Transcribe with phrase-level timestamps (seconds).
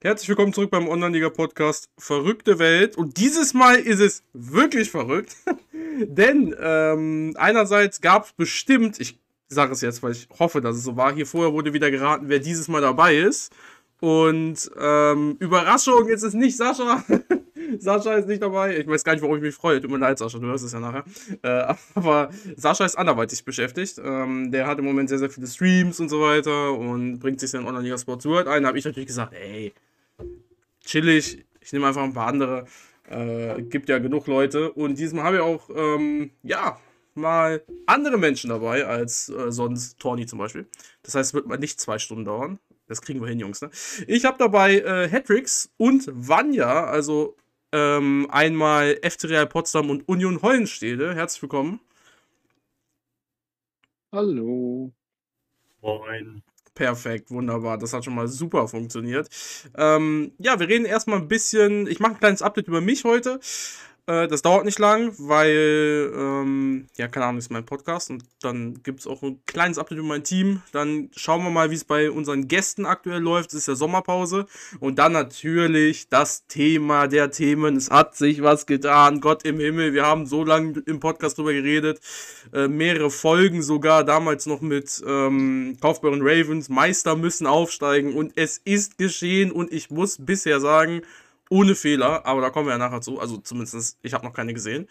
[0.00, 2.96] Herzlich willkommen zurück beim Online-Liga-Podcast Verrückte Welt.
[2.96, 5.34] Und dieses Mal ist es wirklich verrückt.
[5.72, 10.84] Denn ähm, einerseits gab es bestimmt, ich sage es jetzt, weil ich hoffe, dass es
[10.84, 13.52] so war, hier vorher wurde wieder geraten, wer dieses Mal dabei ist.
[13.98, 17.02] Und ähm, Überraschung, jetzt ist nicht Sascha.
[17.80, 18.78] Sascha ist nicht dabei.
[18.78, 19.80] Ich weiß gar nicht, warum ich mich freue.
[19.80, 21.02] Tut mir leid, Sascha, du hörst es ja nachher.
[21.42, 24.00] Äh, aber Sascha ist anderweitig beschäftigt.
[24.00, 27.50] Ähm, der hat im Moment sehr, sehr viele Streams und so weiter und bringt sich
[27.50, 28.62] dann Online-Liga Sports World ein.
[28.62, 29.72] Da habe ich natürlich gesagt, ey,
[30.88, 32.64] chillig, ich nehme einfach ein paar andere.
[33.08, 34.72] Äh, gibt ja genug Leute.
[34.72, 36.78] Und diesmal habe ich auch, ähm, ja,
[37.14, 40.66] mal andere Menschen dabei als äh, sonst Tony zum Beispiel.
[41.02, 42.58] Das heißt, es wird mal nicht zwei Stunden dauern.
[42.86, 43.60] Das kriegen wir hin, Jungs.
[43.60, 43.70] Ne?
[44.06, 47.36] Ich habe dabei äh, Hattricks und Vanya, also
[47.72, 51.14] ähm, einmal FC Real Potsdam und Union Hollenstede.
[51.14, 51.80] Herzlich willkommen.
[54.10, 54.92] Hallo.
[55.82, 56.42] Moin.
[56.78, 57.76] Perfekt, wunderbar.
[57.76, 59.28] Das hat schon mal super funktioniert.
[59.76, 61.88] Ähm, ja, wir reden erstmal ein bisschen.
[61.88, 63.40] Ich mache ein kleines Update über mich heute.
[64.08, 68.82] Äh, das dauert nicht lang, weil, ähm, ja, keine Ahnung, ist mein Podcast und dann
[68.82, 70.62] gibt es auch ein kleines Update über mein Team.
[70.72, 73.50] Dann schauen wir mal, wie es bei unseren Gästen aktuell läuft.
[73.50, 74.46] Es ist ja Sommerpause.
[74.80, 77.76] Und dann natürlich das Thema der Themen.
[77.76, 79.20] Es hat sich was getan.
[79.20, 82.00] Gott im Himmel, wir haben so lange im Podcast drüber geredet.
[82.54, 86.70] Äh, mehrere Folgen sogar, damals noch mit ähm, Kaufbeuren Ravens.
[86.70, 91.02] Meister müssen aufsteigen und es ist geschehen und ich muss bisher sagen,
[91.50, 93.20] ohne Fehler, aber da kommen wir ja nachher zu.
[93.20, 94.88] Also zumindest, ich habe noch keine gesehen.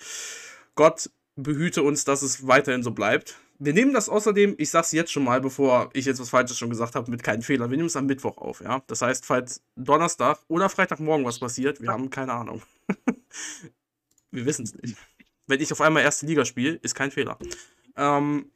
[0.76, 3.38] Gott behüte uns, dass es weiterhin so bleibt.
[3.60, 6.70] Wir nehmen das außerdem, ich sag's jetzt schon mal, bevor ich jetzt was Falsches schon
[6.70, 7.72] gesagt habe, mit keinen Fehlern.
[7.72, 8.84] Wir nehmen es am Mittwoch auf, ja.
[8.88, 12.62] Das heißt, falls Donnerstag oder Freitagmorgen was passiert, wir haben keine Ahnung.
[14.32, 14.96] wir wissen es nicht.
[15.48, 17.40] Wenn ich auf einmal erste Liga spiele, ist kein Fehler.
[17.96, 18.52] Ähm,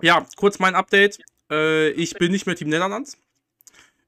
[0.00, 1.18] ja, kurz mein Update.
[1.50, 3.16] Äh, ich bin nicht mehr Team Netherlands.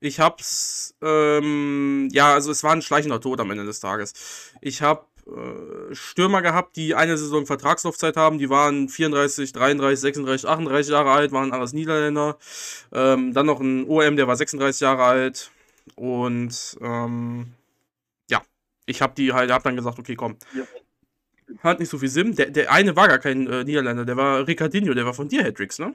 [0.01, 4.15] Ich hab's, ähm, ja, also es war ein schleichender Tod am Ende des Tages.
[4.63, 8.39] Ich hab äh, Stürmer gehabt, die eine Saison Vertragslaufzeit haben.
[8.39, 12.39] Die waren 34, 33, 36, 38 Jahre alt, waren alles Niederländer.
[12.93, 15.51] Ähm, dann noch ein OM, der war 36 Jahre alt.
[15.97, 17.53] Und ähm,
[18.31, 18.43] ja,
[18.87, 20.37] ich habe die halt, hab dann gesagt, okay, komm.
[20.55, 20.65] Ja.
[21.63, 22.35] Hat nicht so viel Sinn.
[22.37, 25.43] Der, der eine war gar kein äh, Niederländer, der war Ricardinho, der war von dir,
[25.43, 25.95] Hedrix, ne?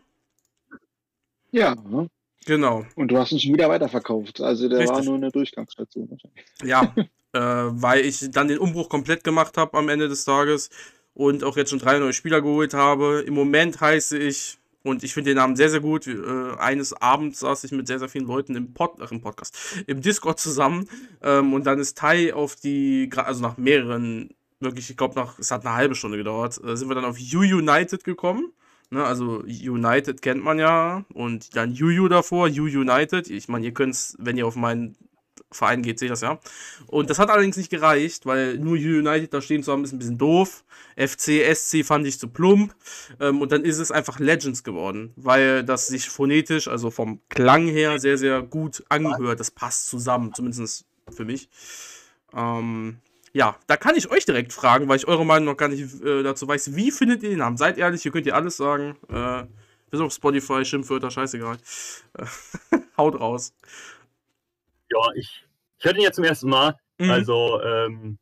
[1.52, 2.10] Ja, ne?
[2.46, 2.86] Genau.
[2.96, 4.40] Und du hast ihn schon wieder weiterverkauft.
[4.42, 4.96] Also der Richtig.
[4.96, 6.46] war nur eine Durchgangsstation wahrscheinlich.
[6.64, 6.94] Ja,
[7.34, 10.70] äh, weil ich dann den Umbruch komplett gemacht habe am Ende des Tages
[11.14, 13.24] und auch jetzt schon drei neue Spieler geholt habe.
[13.26, 17.40] Im Moment heiße ich, und ich finde den Namen sehr, sehr gut, äh, eines Abends
[17.40, 20.88] saß ich mit sehr, sehr vielen Leuten im, Pod, ach, im Podcast, im Discord zusammen
[21.24, 24.30] ähm, und dann ist Tai auf die, also nach mehreren,
[24.60, 27.40] wirklich, ich glaube, es hat eine halbe Stunde gedauert, äh, sind wir dann auf U
[27.40, 28.54] United gekommen.
[28.92, 33.30] Ne, also United kennt man ja und dann UU davor, U United.
[33.30, 34.96] Ich meine, ihr könnt es, wenn ihr auf meinen
[35.52, 36.40] Verein geht, seht das ja.
[36.88, 39.94] Und das hat allerdings nicht gereicht, weil nur U United da stehen zu haben, ist
[39.94, 40.64] ein bisschen doof.
[40.96, 42.76] FC, SC fand ich zu plump.
[43.20, 47.68] Ähm, und dann ist es einfach Legends geworden, weil das sich phonetisch, also vom Klang
[47.68, 49.40] her, sehr, sehr gut angehört.
[49.40, 51.50] Das passt zusammen, zumindest für mich.
[52.34, 52.98] Ähm,
[53.36, 56.24] ja, da kann ich euch direkt fragen, weil ich eure Meinung noch gar nicht äh,
[56.24, 56.74] dazu weiß.
[56.78, 57.58] Wie findet ihr den Namen?
[57.58, 58.96] Seid ehrlich, hier könnt ihr alles sagen.
[59.10, 59.44] Äh,
[59.92, 61.58] bis auf Spotify, Schimpfwörter, scheißegal.
[62.98, 63.54] Haut raus.
[64.90, 65.46] Ja, ich,
[65.78, 66.80] ich höre den jetzt zum ersten Mal.
[66.98, 67.12] Mhm.
[67.12, 68.20] Also, ähm,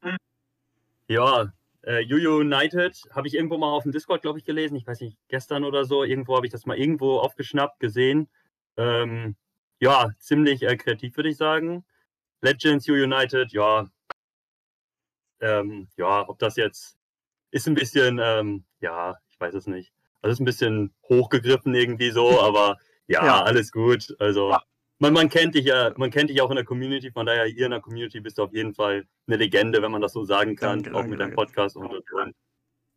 [1.07, 1.53] ja,
[1.83, 4.75] äh, United habe ich irgendwo mal auf dem Discord, glaube ich, gelesen.
[4.77, 6.03] Ich weiß nicht, gestern oder so.
[6.03, 8.29] Irgendwo habe ich das mal irgendwo aufgeschnappt, gesehen.
[8.77, 9.35] Ähm,
[9.79, 11.85] ja, ziemlich äh, kreativ, würde ich sagen.
[12.41, 13.87] Legends U United, ja,
[15.43, 16.97] ähm, ja, ob das jetzt
[17.51, 19.93] ist ein bisschen, ähm, ja, ich weiß es nicht.
[20.21, 22.77] Also ist ein bisschen hochgegriffen irgendwie so, aber
[23.07, 23.43] ja, ja.
[23.43, 24.15] alles gut.
[24.19, 24.55] Also
[24.99, 27.65] man, man kennt dich ja, man kennt dich auch in der Community, von daher hier
[27.65, 30.55] in der Community bist du auf jeden Fall eine Legende, wenn man das so sagen
[30.55, 32.35] kann, danke, auch mit deinem Podcast und, und, und.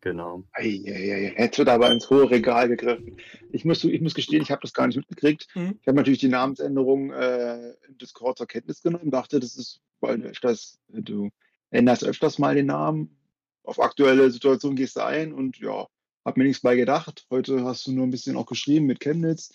[0.01, 0.43] Genau.
[0.53, 3.17] Eieiei, jetzt wird aber ins hohe Regal gegriffen.
[3.51, 5.47] Ich muss, ich muss gestehen, ich habe das gar nicht mitgekriegt.
[5.55, 5.79] Mhm.
[5.81, 10.25] Ich habe natürlich die Namensänderung äh, im Discord zur Kenntnis genommen, dachte, das ist, weil
[10.27, 11.31] ich das, du
[11.71, 13.17] änderst öfters mal den Namen.
[13.63, 15.87] Auf aktuelle Situation gehst du ein und ja,
[16.25, 17.25] hab mir nichts bei gedacht.
[17.29, 19.51] Heute hast du nur ein bisschen auch geschrieben mit Chemnitz,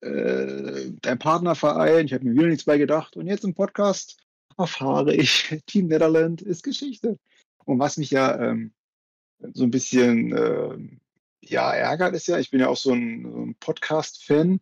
[0.00, 2.06] äh, dein Partnerverein.
[2.06, 3.16] Ich habe mir wieder nichts bei gedacht.
[3.16, 4.18] Und jetzt im Podcast
[4.56, 7.18] erfahre ich, Team Netherland ist Geschichte.
[7.64, 8.72] Und was mich ja ähm,
[9.52, 10.78] so ein bisschen äh,
[11.42, 14.60] ja, ärgert, ist ja, ich bin ja auch so ein, so ein Podcast-Fan.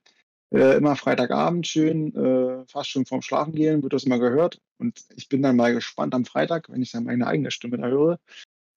[0.50, 4.60] Äh, immer Freitagabend schön, äh, fast schon vorm Schlafen gehen, wird das mal gehört.
[4.78, 7.88] Und ich bin dann mal gespannt am Freitag, wenn ich dann meine eigene Stimme da
[7.88, 8.18] höre.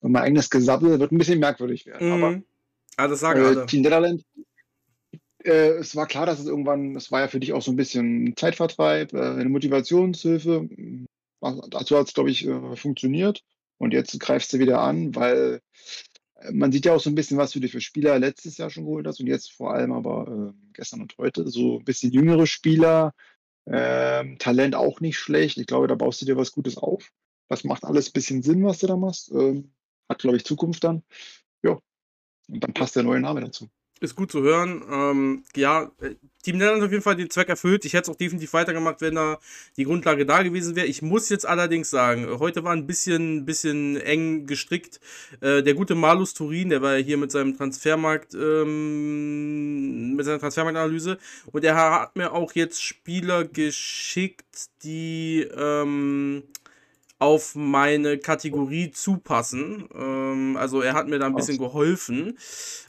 [0.01, 2.07] Und mein eigenes Gesabbel wird ein bisschen merkwürdig werden.
[2.07, 2.23] Mhm.
[2.23, 2.41] Aber
[2.97, 3.65] ah, das sagen äh.
[3.67, 4.25] Team Netherland,
[5.43, 7.77] äh, es war klar, dass es irgendwann, es war ja für dich auch so ein
[7.77, 10.67] bisschen Zeitvertreib, äh, eine Motivationshilfe.
[11.69, 13.43] Dazu hat es, glaube ich, funktioniert.
[13.77, 15.61] Und jetzt greifst du wieder an, weil
[16.51, 18.85] man sieht ja auch so ein bisschen, was du dir für Spieler letztes Jahr schon
[18.85, 22.47] geholt hast und jetzt vor allem aber äh, gestern und heute so ein bisschen jüngere
[22.47, 23.13] Spieler.
[23.67, 25.57] Ähm, Talent auch nicht schlecht.
[25.57, 27.11] Ich glaube, da baust du dir was Gutes auf.
[27.47, 29.31] Das macht alles ein bisschen Sinn, was du da machst.
[29.31, 29.73] Ähm,
[30.09, 31.03] hat, glaube ich, Zukunft dann.
[31.63, 31.79] Ja.
[32.47, 33.69] Und dann passt der neue Name dazu.
[34.01, 34.83] Ist gut zu hören.
[34.91, 37.85] Ähm, ja, äh, Team Netherlands auf jeden Fall den Zweck erfüllt.
[37.85, 39.37] Ich hätte es auch definitiv weitergemacht, wenn da
[39.77, 40.87] die Grundlage da gewesen wäre.
[40.87, 44.99] Ich muss jetzt allerdings sagen, heute war ein bisschen, bisschen eng gestrickt.
[45.39, 50.39] Äh, der gute Malus Turin, der war ja hier mit seinem Transfermarkt, ähm, mit seiner
[50.39, 51.19] Transfermarktanalyse.
[51.51, 56.41] Und er hat mir auch jetzt Spieler geschickt, die, ähm,
[57.21, 59.87] auf meine Kategorie zupassen.
[59.93, 62.35] Ähm, also er hat mir da ein bisschen geholfen,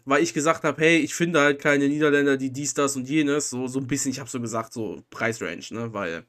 [0.07, 3.51] weil ich gesagt habe, hey, ich finde halt keine Niederländer, die dies, das und jenes.
[3.51, 5.93] So, so ein bisschen, ich habe so gesagt, so Preisrange, ne?
[5.93, 6.25] Weil.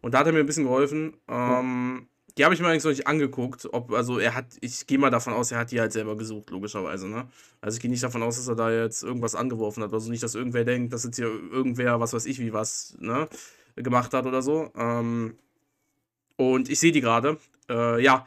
[0.00, 1.16] Und da hat er mir ein bisschen geholfen.
[1.26, 2.06] Ähm,
[2.36, 3.68] die habe ich mir eigentlich noch nicht angeguckt.
[3.72, 6.50] Ob, also er hat, ich gehe mal davon aus, er hat die halt selber gesucht,
[6.50, 7.26] logischerweise, ne?
[7.60, 9.92] Also ich gehe nicht davon aus, dass er da jetzt irgendwas angeworfen hat.
[9.92, 13.28] Also nicht, dass irgendwer denkt, dass jetzt hier irgendwer, was weiß ich, wie was, ne,
[13.74, 14.70] gemacht hat oder so.
[14.76, 15.34] Ähm,
[16.38, 17.36] und ich sehe die gerade.
[17.68, 18.26] Äh, ja.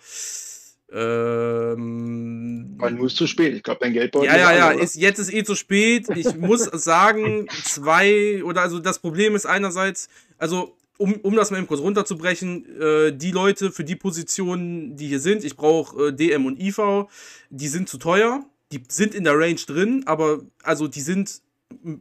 [0.93, 3.55] Ähm, Man muss zu spät.
[3.55, 4.27] Ich glaube, dein Geldbeutel.
[4.27, 4.71] Ja, ja, ja.
[4.71, 6.09] Ist, jetzt ist eh zu spät.
[6.15, 11.57] Ich muss sagen, zwei oder also das Problem ist einerseits, also um, um das mal
[11.57, 16.13] eben kurz runterzubrechen, äh, die Leute für die Positionen, die hier sind, ich brauche äh,
[16.13, 17.07] DM und IV,
[17.49, 18.43] die sind zu teuer.
[18.71, 21.41] Die sind in der Range drin, aber also die sind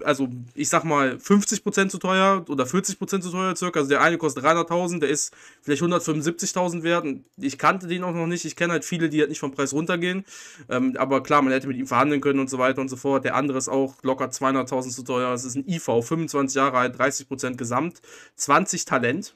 [0.04, 3.80] also ich sag mal 50% zu teuer oder 40% zu teuer circa.
[3.80, 7.06] Also der eine kostet 300.000, der ist vielleicht 175.000 wert.
[7.36, 8.44] Ich kannte den auch noch nicht.
[8.44, 10.24] Ich kenne halt viele, die halt nicht vom Preis runtergehen.
[10.68, 13.24] Ähm, aber klar, man hätte mit ihm verhandeln können und so weiter und so fort.
[13.24, 15.32] Der andere ist auch locker 200.000 zu teuer.
[15.32, 18.00] Es ist ein IV, 25 Jahre alt, 30% Gesamt,
[18.36, 19.34] 20 Talent,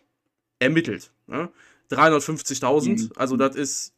[0.59, 1.11] ermittelt.
[1.27, 1.51] Ne?
[1.91, 3.11] 350.000, mhm.
[3.17, 3.93] also das ist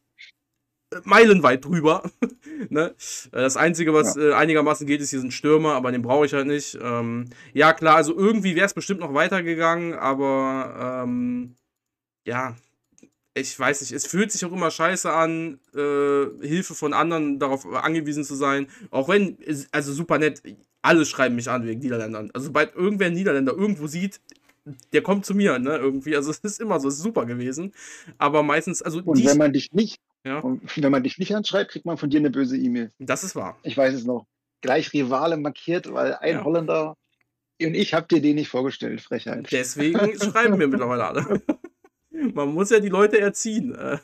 [1.05, 2.11] meilenweit drüber.
[2.69, 2.95] ne?
[3.33, 4.31] Das Einzige, was ja.
[4.31, 6.79] äh, einigermaßen geht, ist hier sind Stürmer, aber den brauche ich halt nicht.
[6.81, 11.55] Ähm, ja, klar, also irgendwie wäre es bestimmt noch weitergegangen, aber ähm,
[12.27, 12.57] ja,
[13.35, 17.67] ich weiß nicht, es fühlt sich auch immer scheiße an, äh, Hilfe von anderen darauf
[17.67, 18.67] angewiesen zu sein.
[18.91, 19.37] Auch wenn,
[19.73, 20.43] also super nett,
[20.81, 22.31] alle schreiben mich an wegen Niederländern.
[22.33, 24.21] Also sobald irgendwer einen Niederländer irgendwo sieht,
[24.93, 26.17] der kommt zu mir, ne, irgendwie.
[26.17, 27.73] Also es ist immer so, es ist super gewesen.
[28.19, 29.01] Aber meistens, also.
[29.03, 30.41] Und wenn man dich nicht ja.
[30.41, 32.93] Und wenn man dich nicht anschreibt, kriegt man von dir eine böse E-Mail.
[32.99, 33.59] Das ist wahr.
[33.63, 34.27] Ich weiß es noch.
[34.61, 36.45] Gleich Rivale markiert, weil ein ja.
[36.45, 36.97] Holländer
[37.63, 39.49] und ich habe dir den nicht vorgestellt, Frechheit.
[39.51, 41.43] Deswegen schreiben wir mittlerweile alle.
[42.35, 43.75] man muss ja die Leute erziehen.
[43.75, 43.99] Äh,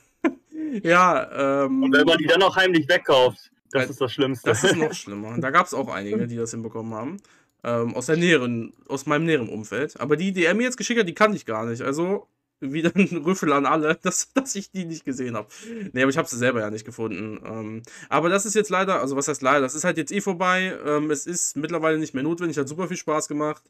[0.82, 1.64] ja.
[1.64, 4.50] Ähm, und wenn man die dann auch heimlich wegkauft, das ist das Schlimmste.
[4.50, 5.38] Das ist noch schlimmer.
[5.38, 7.16] Da gab es auch einige, die das hinbekommen haben.
[7.64, 10.00] Ähm, aus der näheren, aus meinem näheren Umfeld.
[10.00, 11.82] Aber die, die er mir jetzt geschickt hat, die kannte ich gar nicht.
[11.82, 12.26] Also
[12.62, 15.48] wieder ein Rüffel an alle, dass, dass ich die nicht gesehen habe.
[15.92, 17.40] Nee, aber ich habe sie selber ja nicht gefunden.
[17.44, 20.20] Ähm, aber das ist jetzt leider, also was heißt leider, das ist halt jetzt eh
[20.20, 20.78] vorbei.
[20.84, 23.62] Ähm, es ist mittlerweile nicht mehr notwendig, hat super viel Spaß gemacht.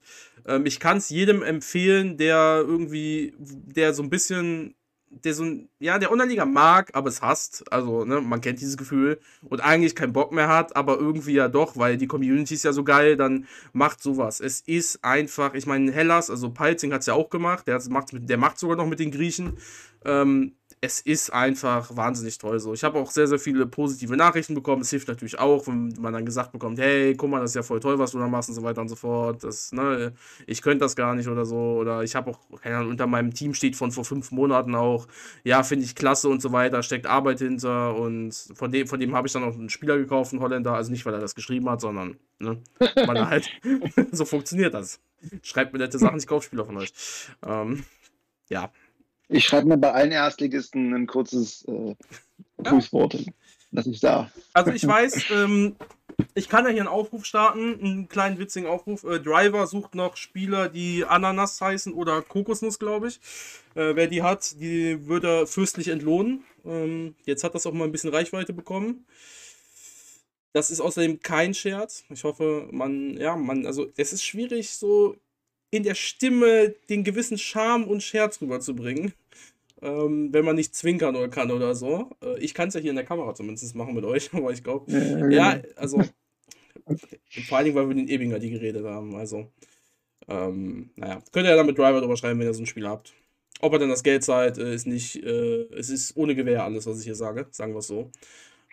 [0.47, 4.75] Ähm, ich kann es jedem empfehlen, der irgendwie, der so ein bisschen
[5.13, 7.71] der so ein, ja, der Unterlieger mag, aber es hasst.
[7.73, 11.49] Also, ne, man kennt dieses Gefühl und eigentlich keinen Bock mehr hat, aber irgendwie ja
[11.49, 14.41] doch, weil die Community ist ja so geil, dann macht sowas.
[14.41, 18.09] Es ist einfach, ich meine, Hellas, also Palzing hat es ja auch gemacht, der, macht,
[18.13, 19.59] der macht sogar noch mit den Griechen.
[20.05, 22.75] Ähm, es ist einfach wahnsinnig toll so.
[22.75, 24.83] Ich habe auch sehr, sehr viele positive Nachrichten bekommen.
[24.83, 27.63] Es hilft natürlich auch, wenn man dann gesagt bekommt, hey, guck mal, das ist ja
[27.63, 29.45] voll toll, was du da machst und so weiter und so fort.
[29.45, 30.13] Das, ne,
[30.45, 31.57] ich könnte das gar nicht oder so.
[31.57, 35.07] Oder ich habe auch, keine Ahnung, unter meinem Team steht von vor fünf Monaten auch,
[35.45, 39.15] ja, finde ich klasse und so weiter, steckt Arbeit hinter und von dem, von dem
[39.15, 40.75] habe ich dann auch einen Spieler gekauft, einen Holländer.
[40.75, 43.49] Also nicht, weil er das geschrieben hat, sondern, ne, weil halt,
[44.11, 44.99] so funktioniert das.
[45.45, 46.93] Schreibt mir nette Sachen, ich kaufe Spieler von euch.
[47.47, 47.85] Ähm,
[48.51, 48.73] ja.
[49.33, 51.95] Ich schreibe mir bei allen Erstligisten ein kurzes äh,
[52.63, 53.33] Grußwort, ja.
[53.73, 54.31] dass ich da.
[54.53, 55.77] Also ich weiß, ähm,
[56.35, 59.05] ich kann ja hier einen Aufruf starten, einen kleinen witzigen Aufruf.
[59.05, 63.21] Äh, Driver sucht noch Spieler, die Ananas heißen oder Kokosnuss, glaube ich.
[63.75, 66.45] Äh, wer die hat, die würde er fürstlich entlohnen.
[66.65, 69.07] Ähm, jetzt hat das auch mal ein bisschen Reichweite bekommen.
[70.53, 72.05] Das ist außerdem kein Scherz.
[72.11, 75.17] Ich hoffe, man, ja, man, also es ist schwierig, so
[75.73, 79.13] in der Stimme den gewissen Charme und Scherz rüberzubringen
[79.83, 82.11] ähm, wenn man nicht zwinkern oder kann oder so.
[82.23, 84.63] Äh, ich kann es ja hier in der Kamera zumindest machen mit euch, aber ich
[84.63, 86.03] glaube, ja, ja, also
[87.47, 89.15] vor allen Dingen, weil wir den Ebinger die geredet haben.
[89.17, 89.51] Also,
[90.29, 92.87] ähm, naja, könnt ihr ja dann mit Driver drüber schreiben, wenn ihr so ein Spiel
[92.87, 93.13] habt.
[93.61, 96.87] Ob er dann das Geld zahlt, äh, ist nicht, äh, es ist ohne Gewehr alles,
[96.87, 98.11] was ich hier sage, sagen wir es so.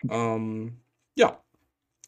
[0.08, 0.76] Ähm,
[1.14, 1.42] ja,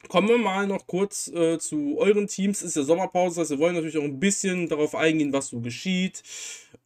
[0.08, 2.58] Kommen wir mal noch kurz äh, zu euren Teams.
[2.58, 5.48] Es ist ja Sommerpause, das heißt, wir wollen natürlich auch ein bisschen darauf eingehen, was
[5.48, 6.22] so geschieht,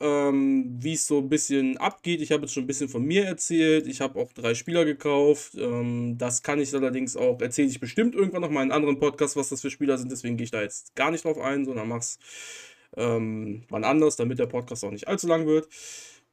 [0.01, 2.21] ähm, wie es so ein bisschen abgeht.
[2.21, 3.87] Ich habe jetzt schon ein bisschen von mir erzählt.
[3.87, 5.55] Ich habe auch drei Spieler gekauft.
[5.55, 9.37] Ähm, das kann ich allerdings auch, erzähle ich bestimmt irgendwann noch mal in anderen Podcasts,
[9.37, 10.13] was das für Spieler sind.
[10.13, 12.19] Deswegen gehe ich da jetzt gar nicht drauf ein, sondern mach's
[12.97, 15.69] ähm, wann anders, damit der Podcast auch nicht allzu lang wird.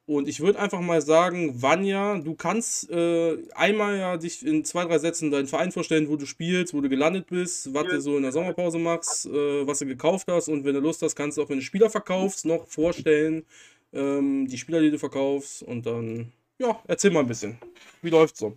[0.06, 4.84] Und ich würde einfach mal sagen, Vanja, du kannst äh, einmal ja dich in zwei,
[4.84, 8.16] drei Sätzen deinen Verein vorstellen, wo du spielst, wo du gelandet bist, was du so
[8.18, 11.38] in der Sommerpause machst, äh, was du gekauft hast und wenn du Lust hast, kannst
[11.38, 13.46] du auch, wenn du Spieler verkaufst, noch vorstellen,
[13.94, 17.56] ähm, die Spieler, die du verkaufst und dann, ja, erzähl mal ein bisschen.
[18.02, 18.54] Wie läuft's so?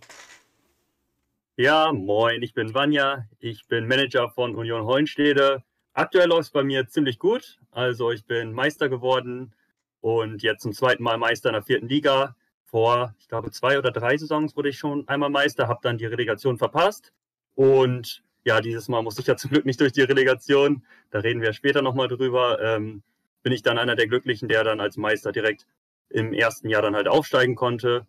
[1.56, 5.62] Ja, moin, ich bin Vanja, ich bin Manager von Union Hohenstede.
[5.94, 9.54] Aktuell läuft es bei mir ziemlich gut, also ich bin Meister geworden
[10.00, 12.36] und jetzt zum zweiten Mal Meister in der vierten Liga.
[12.64, 16.06] Vor, ich glaube, zwei oder drei Saisons wurde ich schon einmal Meister, habe dann die
[16.06, 17.12] Relegation verpasst.
[17.54, 20.84] Und ja, dieses Mal musste ich ja zum Glück nicht durch die Relegation.
[21.10, 22.60] Da reden wir später nochmal drüber.
[22.60, 23.02] Ähm,
[23.42, 25.66] bin ich dann einer der Glücklichen, der dann als Meister direkt
[26.10, 28.06] im ersten Jahr dann halt aufsteigen konnte.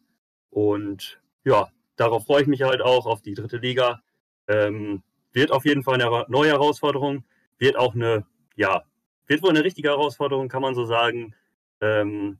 [0.49, 4.01] Und ja, darauf freue ich mich halt auch, auf die dritte Liga.
[4.47, 7.23] Ähm, wird auf jeden Fall eine neue Herausforderung,
[7.57, 8.83] wird auch eine, ja,
[9.27, 11.35] wird wohl eine richtige Herausforderung, kann man so sagen.
[11.81, 12.39] Ähm,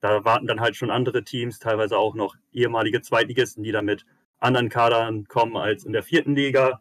[0.00, 4.04] da warten dann halt schon andere Teams, teilweise auch noch ehemalige Zweitligisten, die dann mit
[4.38, 6.80] anderen Kadern kommen als in der vierten Liga,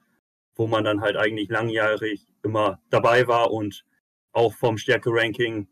[0.55, 3.85] wo man dann halt eigentlich langjährig immer dabei war und
[4.33, 5.67] auch vom Stärke-Ranking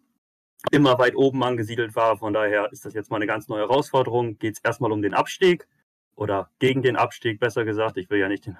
[0.71, 2.17] immer weit oben angesiedelt war.
[2.17, 4.37] Von daher ist das jetzt mal eine ganz neue Herausforderung.
[4.37, 5.67] Geht es erstmal um den Abstieg
[6.15, 7.97] oder gegen den Abstieg, besser gesagt.
[7.97, 8.57] Ich will ja nicht den,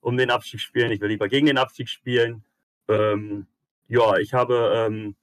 [0.00, 2.42] um den Abstieg spielen, ich will lieber gegen den Abstieg spielen.
[2.88, 3.46] Ähm,
[3.86, 5.14] ja, ich habe ähm,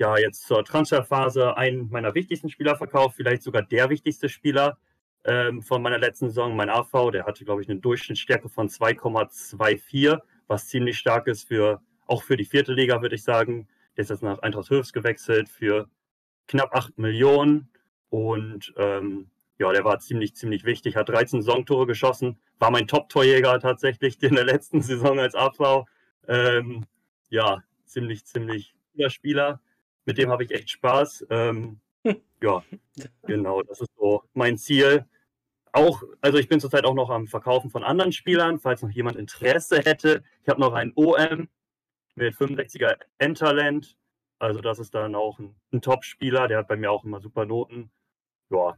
[0.00, 4.78] ja jetzt zur Transferphase einen meiner wichtigsten Spieler verkauft, vielleicht sogar der wichtigste Spieler
[5.24, 7.10] ähm, von meiner letzten Saison, mein AV.
[7.12, 12.36] Der hatte, glaube ich, eine Durchschnittsstärke von 2,24, was ziemlich stark ist für auch für
[12.36, 13.68] die vierte Liga, würde ich sagen.
[13.96, 15.88] Der ist jetzt nach Eintracht Höfs gewechselt für
[16.48, 17.68] knapp 8 Millionen
[18.08, 23.60] und ähm, ja, der war ziemlich, ziemlich wichtig, hat 13 Saisontore geschossen, war mein Top-Torjäger
[23.60, 25.84] tatsächlich in der letzten Saison als AV.
[26.26, 26.86] Ähm,
[27.28, 29.60] ja, ziemlich, ziemlich guter Spieler
[30.10, 31.26] mit dem habe ich echt Spaß.
[31.30, 31.80] Ähm,
[32.42, 32.64] ja,
[33.22, 35.06] genau, das ist so mein Ziel.
[35.72, 39.16] Auch, also ich bin zurzeit auch noch am Verkaufen von anderen Spielern, falls noch jemand
[39.16, 40.24] Interesse hätte.
[40.42, 41.48] Ich habe noch einen OM
[42.16, 43.96] mit 65er Endtalent.
[44.40, 47.44] Also das ist dann auch ein, ein Top-Spieler, der hat bei mir auch immer super
[47.44, 47.92] Noten.
[48.50, 48.76] Ja.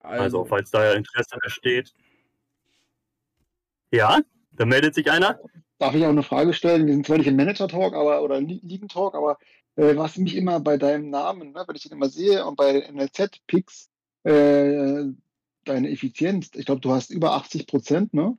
[0.00, 1.92] Also, also falls da Interesse besteht.
[3.90, 4.20] Ja,
[4.52, 5.38] da meldet sich einer.
[5.78, 6.86] Darf ich auch eine Frage stellen?
[6.86, 9.36] Wir sind zwar nicht im Manager-Talk aber, oder Ligen-Talk, aber
[9.76, 12.80] äh, was mich immer bei deinem Namen, ne, wenn ich den immer sehe und bei
[12.90, 13.90] NLZ-Picks,
[14.24, 15.04] äh,
[15.64, 18.36] deine Effizienz, ich glaube, du hast über 80 Prozent, ne?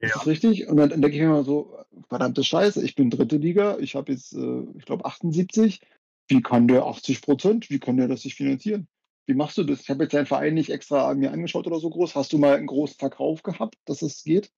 [0.00, 0.08] Ja.
[0.08, 0.68] Ist das richtig?
[0.68, 3.94] Und dann, dann denke ich mir immer so, verdammte Scheiße, ich bin dritte Liga, ich
[3.94, 5.80] habe jetzt, äh, ich glaube, 78.
[6.28, 8.88] Wie kann der 80 Prozent, wie kann der das sich finanzieren?
[9.26, 9.80] Wie machst du das?
[9.80, 12.14] Ich habe jetzt deinen Verein nicht extra mir angeschaut oder so groß.
[12.14, 14.52] Hast du mal einen großen Verkauf gehabt, dass es geht?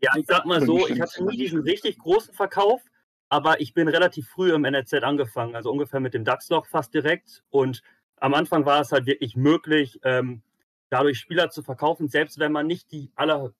[0.00, 2.80] Ja, ich sag mal so, ich hatte nie diesen richtig großen Verkauf,
[3.28, 7.44] aber ich bin relativ früh im NLZ angefangen, also ungefähr mit dem DAX-Log fast direkt.
[7.50, 7.82] Und
[8.16, 10.42] am Anfang war es halt wirklich möglich, ähm,
[10.90, 13.52] dadurch Spieler zu verkaufen, selbst wenn man nicht die aller,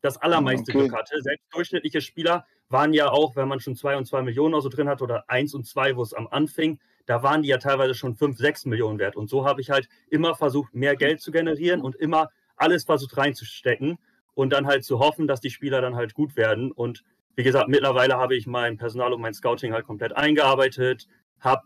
[0.00, 0.88] das allermeiste okay.
[0.88, 1.22] Glück hatte.
[1.22, 4.68] Selbst durchschnittliche Spieler waren ja auch, wenn man schon zwei und zwei Millionen oder so
[4.68, 7.94] drin hat oder eins und zwei, wo es am Anfing, da waren die ja teilweise
[7.94, 9.16] schon fünf, sechs Millionen wert.
[9.16, 13.16] Und so habe ich halt immer versucht, mehr Geld zu generieren und immer alles versucht
[13.16, 13.98] reinzustecken
[14.34, 16.72] und dann halt zu hoffen, dass die Spieler dann halt gut werden.
[16.72, 17.04] Und
[17.36, 21.08] wie gesagt, mittlerweile habe ich mein Personal und mein Scouting halt komplett eingearbeitet,
[21.40, 21.62] habe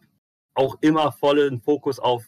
[0.55, 2.25] auch immer vollen Fokus auf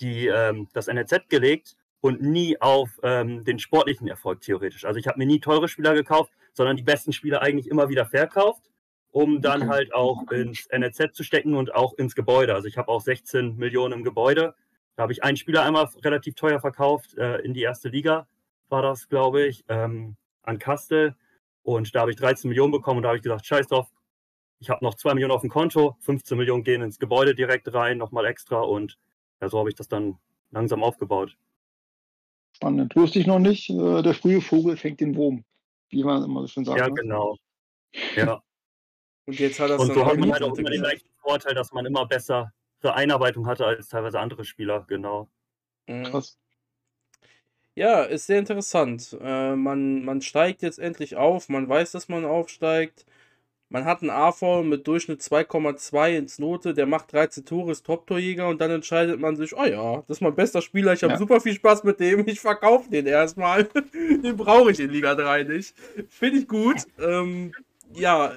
[0.00, 4.84] die, ähm, das NRZ gelegt und nie auf ähm, den sportlichen Erfolg theoretisch.
[4.84, 8.06] Also ich habe mir nie teure Spieler gekauft, sondern die besten Spieler eigentlich immer wieder
[8.06, 8.70] verkauft,
[9.10, 12.54] um dann halt auch ins NRZ zu stecken und auch ins Gebäude.
[12.54, 14.54] Also ich habe auch 16 Millionen im Gebäude.
[14.96, 18.28] Da habe ich einen Spieler einmal relativ teuer verkauft äh, in die erste Liga,
[18.68, 21.16] war das, glaube ich, ähm, an Kastel.
[21.64, 23.90] Und da habe ich 13 Millionen bekommen und da habe ich gesagt, scheiß drauf,
[24.60, 27.98] ich habe noch 2 Millionen auf dem Konto, 15 Millionen gehen ins Gebäude direkt rein,
[27.98, 28.98] nochmal extra und
[29.40, 30.18] ja, so habe ich das dann
[30.50, 31.36] langsam aufgebaut.
[32.52, 32.94] Spannend.
[32.94, 35.44] Wusste ich noch nicht, äh, der frühe Vogel fängt den Wurm,
[35.88, 36.78] wie man immer so schön sagt.
[36.78, 36.94] Ja, ne?
[36.94, 37.36] genau.
[38.14, 38.42] Ja.
[39.26, 41.72] und jetzt hat das und so hat man halt auch immer den leichten Vorteil, dass
[41.72, 42.52] man immer bessere
[42.82, 45.30] Einarbeitung hatte als teilweise andere Spieler, genau.
[45.86, 46.04] Mhm.
[46.04, 46.38] Krass.
[47.76, 49.16] Ja, ist sehr interessant.
[49.20, 53.04] Äh, man, man steigt jetzt endlich auf, man weiß, dass man aufsteigt.
[53.68, 58.48] man hat einen AV mit Durchschnitt 2,2 ins Note, der macht 13 Tore, ist Top-Torjäger
[58.48, 61.18] und dann entscheidet man sich, oh ja, das ist mein bester Spieler, ich habe ja.
[61.18, 63.64] super viel Spaß mit dem, ich verkaufe den erstmal.
[63.92, 65.74] den brauche ich in Liga 3 nicht.
[66.08, 66.76] Finde ich gut.
[67.00, 67.52] Ähm,
[67.92, 68.32] ja,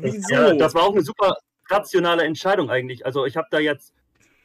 [0.00, 0.34] wieso?
[0.34, 1.36] Ja, das war auch eine super
[1.70, 3.06] rationale Entscheidung eigentlich.
[3.06, 3.94] Also ich habe da jetzt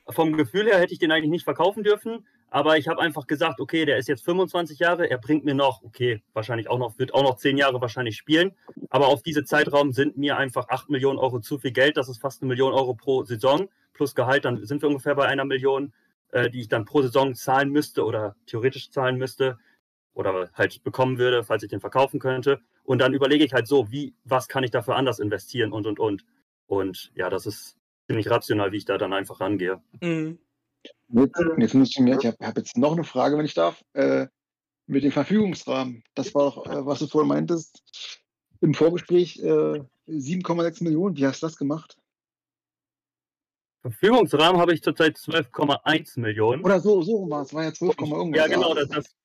[0.09, 3.59] vom Gefühl her hätte ich den eigentlich nicht verkaufen dürfen, aber ich habe einfach gesagt,
[3.59, 7.11] okay, der ist jetzt 25 Jahre, er bringt mir noch, okay, wahrscheinlich auch noch, wird
[7.11, 8.51] auch noch 10 Jahre wahrscheinlich spielen,
[8.91, 12.21] aber auf diese Zeitraum sind mir einfach 8 Millionen Euro zu viel Geld, das ist
[12.21, 15.93] fast eine Million Euro pro Saison, plus Gehalt, dann sind wir ungefähr bei einer Million,
[16.29, 19.57] äh, die ich dann pro Saison zahlen müsste oder theoretisch zahlen müsste
[20.13, 22.61] oder halt bekommen würde, falls ich den verkaufen könnte.
[22.83, 25.99] Und dann überlege ich halt so, wie, was kann ich dafür anders investieren und und
[25.99, 26.23] und.
[26.67, 29.81] Und ja, das ist ziemlich rational, wie ich da dann einfach rangehe.
[30.01, 30.37] Mhm.
[31.09, 33.83] Jetzt, jetzt muss ich mir, ich habe hab jetzt noch eine Frage, wenn ich darf,
[33.93, 34.27] äh,
[34.87, 36.03] mit dem Verfügungsrahmen.
[36.15, 37.83] Das war auch, äh, was du vorhin meintest,
[38.61, 41.15] im Vorgespräch äh, 7,6 Millionen.
[41.15, 41.97] Wie hast du das gemacht?
[43.81, 46.63] Verfügungsrahmen habe ich zurzeit 12,1 Millionen.
[46.63, 48.39] Oder so, so war es, war ja 12, irgendwas.
[48.39, 49.15] Ja, genau, das, das,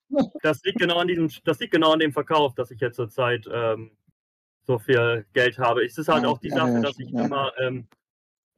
[0.43, 3.49] das, liegt genau an diesem, das liegt genau an dem Verkauf, dass ich jetzt zurzeit
[3.51, 3.93] ähm,
[4.67, 5.85] so viel Geld habe.
[5.85, 7.87] Es ist halt ja, auch die Sache, ja, dass ich immer ähm,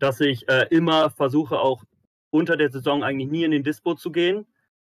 [0.01, 1.85] dass ich äh, immer versuche, auch
[2.31, 4.47] unter der Saison eigentlich nie in den Dispo zu gehen.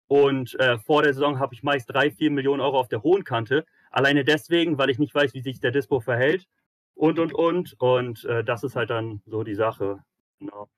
[0.08, 3.24] Und äh, vor der Saison habe ich meist drei, vier Millionen Euro auf der hohen
[3.24, 3.66] Kante.
[3.90, 6.48] Alleine deswegen, weil ich nicht weiß, wie sich der Dispo verhält.
[6.94, 7.76] Und, und, und.
[7.80, 10.04] Und äh, das ist halt dann so die Sache.
[10.40, 10.70] Genau.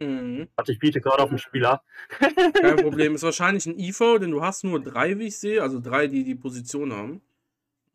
[0.00, 0.48] Mhm.
[0.56, 1.82] Warte, ich biete gerade auf den Spieler.
[2.60, 3.14] Kein Problem.
[3.14, 5.62] Ist wahrscheinlich ein IV, denn du hast nur drei, wie ich sehe.
[5.62, 7.20] Also drei, die die Position haben.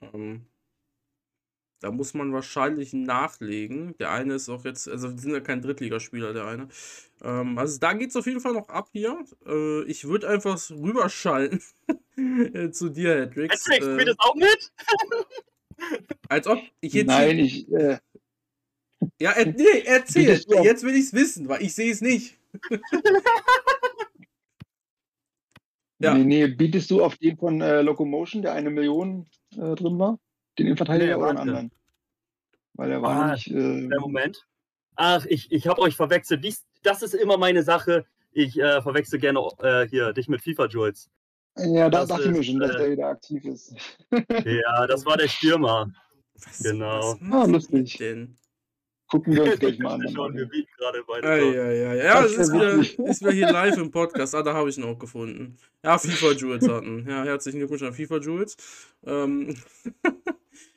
[0.01, 0.45] Ähm,
[1.79, 3.95] da muss man wahrscheinlich nachlegen.
[3.97, 6.67] Der eine ist auch jetzt, also sind ja kein Drittligaspieler, der eine.
[7.21, 9.23] Ähm, also da geht es auf jeden Fall noch ab hier.
[9.45, 11.61] Äh, ich würde einfach rüberschalten
[12.71, 13.65] zu dir, Hedrix.
[13.67, 14.71] Hedrix, äh, spielt das auch mit?
[16.29, 17.07] als ob ich jetzt.
[17.07, 17.71] Nein, ich.
[17.71, 17.99] Äh,
[19.19, 20.41] ja, er, nee, erzähl.
[20.63, 22.39] Jetzt will ich es wissen, weil ich sehe es nicht.
[25.99, 26.13] ja.
[26.13, 30.17] Nee, nee, bietest du auf den von äh, Locomotion, der eine Million äh, drin war?
[30.57, 31.71] Den Innenverteidiger nee, oder einen anderen?
[32.73, 33.47] Weil er war ah, nicht.
[33.47, 34.45] Äh, der Moment.
[34.95, 36.43] Ach, ich, ich habe euch verwechselt.
[36.43, 38.05] Dies, das ist immer meine Sache.
[38.31, 41.09] Ich äh, verwechsel gerne äh, hier dich mit FIFA Jules.
[41.57, 43.75] Ja, da dachte ich mir schon, dass äh, der wieder aktiv ist.
[44.11, 45.89] ja, das war der Stürmer.
[46.33, 47.15] Was, genau.
[47.21, 47.97] Was ah, lustig.
[47.97, 48.37] Denn?
[49.07, 50.09] Gucken wir uns gleich mal an.
[50.13, 51.27] Schon, wir bieten gerade beide.
[51.27, 51.95] Ah, ja, ja, ja.
[51.95, 52.73] Ja, es ist wieder,
[53.09, 54.35] ist wieder hier live im Podcast.
[54.35, 55.57] Ah, da habe ich ihn auch gefunden.
[55.83, 57.05] Ja, FIFA Jules hatten.
[57.07, 58.57] Ja, herzlichen Glückwunsch an FIFA Jules.
[59.05, 59.55] Ähm,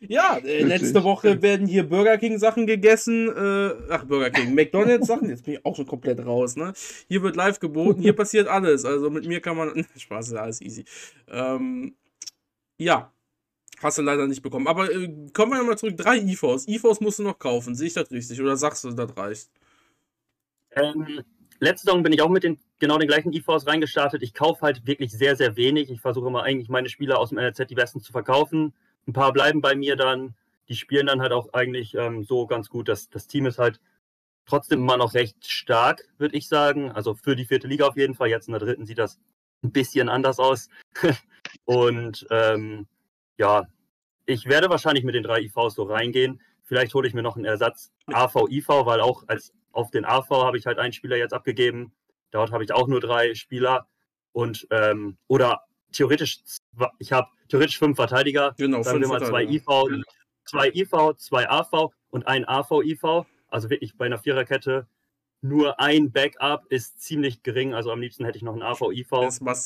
[0.00, 3.28] Ja, äh, letzte Woche werden hier Burger King Sachen gegessen.
[3.28, 5.28] Äh, ach, Burger King, McDonalds Sachen.
[5.28, 6.72] Jetzt bin ich auch schon komplett raus, ne?
[7.08, 8.84] Hier wird live geboten, hier passiert alles.
[8.84, 9.86] Also mit mir kann man.
[9.96, 10.84] Spaß, ist alles easy.
[11.28, 11.96] Ähm,
[12.76, 13.12] ja,
[13.82, 14.66] hast du leider nicht bekommen.
[14.66, 15.96] Aber äh, kommen wir mal zurück.
[15.96, 16.66] Drei IVs.
[16.68, 17.74] IVs musst du noch kaufen.
[17.74, 18.40] Sehe ich das richtig?
[18.40, 19.50] Oder sagst du, das reicht?
[20.72, 21.22] Ähm,
[21.60, 24.22] letzte Saison bin ich auch mit den genau den gleichen IVs reingestartet.
[24.22, 25.90] Ich kaufe halt wirklich sehr, sehr wenig.
[25.90, 28.74] Ich versuche immer eigentlich meine Spieler aus dem NLZ die besten zu verkaufen.
[29.06, 30.34] Ein paar bleiben bei mir dann.
[30.68, 32.88] Die spielen dann halt auch eigentlich ähm, so ganz gut.
[32.88, 33.80] Das, das Team ist halt
[34.44, 36.90] trotzdem immer noch recht stark, würde ich sagen.
[36.90, 38.28] Also für die vierte Liga auf jeden Fall.
[38.28, 39.18] Jetzt in der dritten sieht das
[39.62, 40.68] ein bisschen anders aus.
[41.64, 42.86] und ähm,
[43.38, 43.66] ja,
[44.26, 46.40] ich werde wahrscheinlich mit den drei IVs so reingehen.
[46.64, 50.58] Vielleicht hole ich mir noch einen Ersatz AV-IV, weil auch als auf den AV habe
[50.58, 51.92] ich halt einen Spieler jetzt abgegeben.
[52.30, 53.88] Dort habe ich auch nur drei Spieler.
[54.32, 56.40] Und ähm, oder theoretisch,
[56.98, 58.54] ich habe theoretisch fünf Verteidiger.
[58.58, 59.64] Genau, sagen wir mal zwei IV,
[60.44, 63.24] zwei IV, zwei AV und ein AV-IV.
[63.48, 64.86] Also wirklich bei einer Viererkette
[65.40, 67.72] nur ein Backup ist ziemlich gering.
[67.72, 69.08] Also am liebsten hätte ich noch einen AV-IV,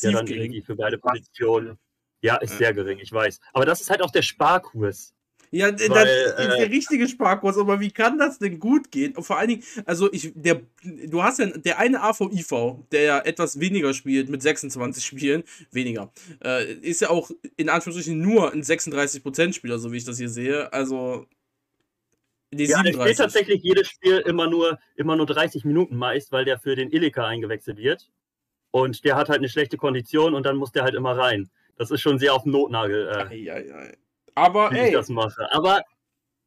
[0.03, 0.43] der dann gering.
[0.43, 1.79] irgendwie für beide Positionen.
[2.23, 3.41] Ja, ist sehr gering, ich weiß.
[3.53, 5.13] Aber das ist halt auch der Sparkurs.
[5.55, 9.15] Ja, Weil, das ist äh, der richtige Sparkurs, aber wie kann das denn gut gehen?
[9.15, 13.19] Und vor allen Dingen, also ich, der, du hast ja der eine AVIV, der ja
[13.19, 16.11] etwas weniger spielt, mit 26 Spielen, weniger,
[16.43, 20.73] äh, ist ja auch in Anführungsstrichen nur ein 36%-Spieler, so wie ich das hier sehe.
[20.73, 21.27] Also.
[22.51, 22.95] Die ja, 37.
[22.95, 26.77] der spielt tatsächlich jedes Spiel immer nur, immer nur 30 Minuten meist, weil der für
[26.77, 28.11] den Ilika eingewechselt wird.
[28.71, 31.51] Und der hat halt eine schlechte Kondition und dann muss der halt immer rein.
[31.83, 33.09] Das ist schon sehr auf dem Notnagel.
[33.09, 33.51] Äh.
[33.51, 33.97] Ei, ei, ei.
[34.37, 35.53] Aber wie ey, ich das mache.
[35.53, 35.83] Aber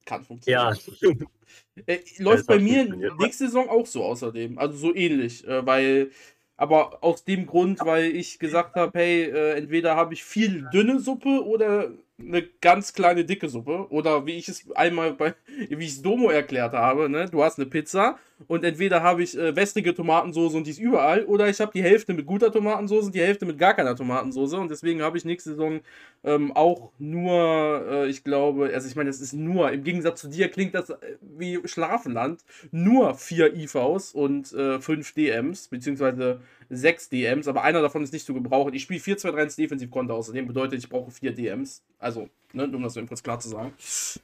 [0.06, 0.78] kann funktionieren.
[1.02, 1.84] Ja.
[1.88, 2.86] äh, läuft bei mir
[3.19, 4.58] nächste Saison auch so außerdem.
[4.58, 5.45] Also so ähnlich.
[5.45, 6.12] Äh, weil,
[6.56, 11.00] aber aus dem Grund, weil ich gesagt habe, hey, äh, entweder habe ich viel dünne
[11.00, 13.88] Suppe oder eine ganz kleine dicke Suppe.
[13.89, 15.36] Oder wie ich es einmal bei,
[15.69, 17.28] wie ich es Domo erklärt habe, ne?
[17.30, 21.23] Du hast eine Pizza und entweder habe ich äh, wässrige Tomatensoße und die ist überall,
[21.25, 24.58] oder ich habe die Hälfte mit guter Tomatensoße und die Hälfte mit gar keiner Tomatensoße.
[24.58, 25.82] Und deswegen habe ich nächste Saison
[26.23, 30.30] ähm, auch nur, äh, ich glaube, also ich meine, das ist nur, im Gegensatz zu
[30.30, 37.10] dir klingt das äh, wie Schlafenland, nur vier IVs und äh, fünf DMs, beziehungsweise sechs
[37.10, 38.73] DMs, aber einer davon ist nicht zu gebrauchen.
[38.73, 41.84] Ich spiele 4-2-3 Defensivkonto außerdem bedeutet, ich brauche vier DMs.
[42.05, 43.73] Also, ne, um das so kurz klar zu sagen.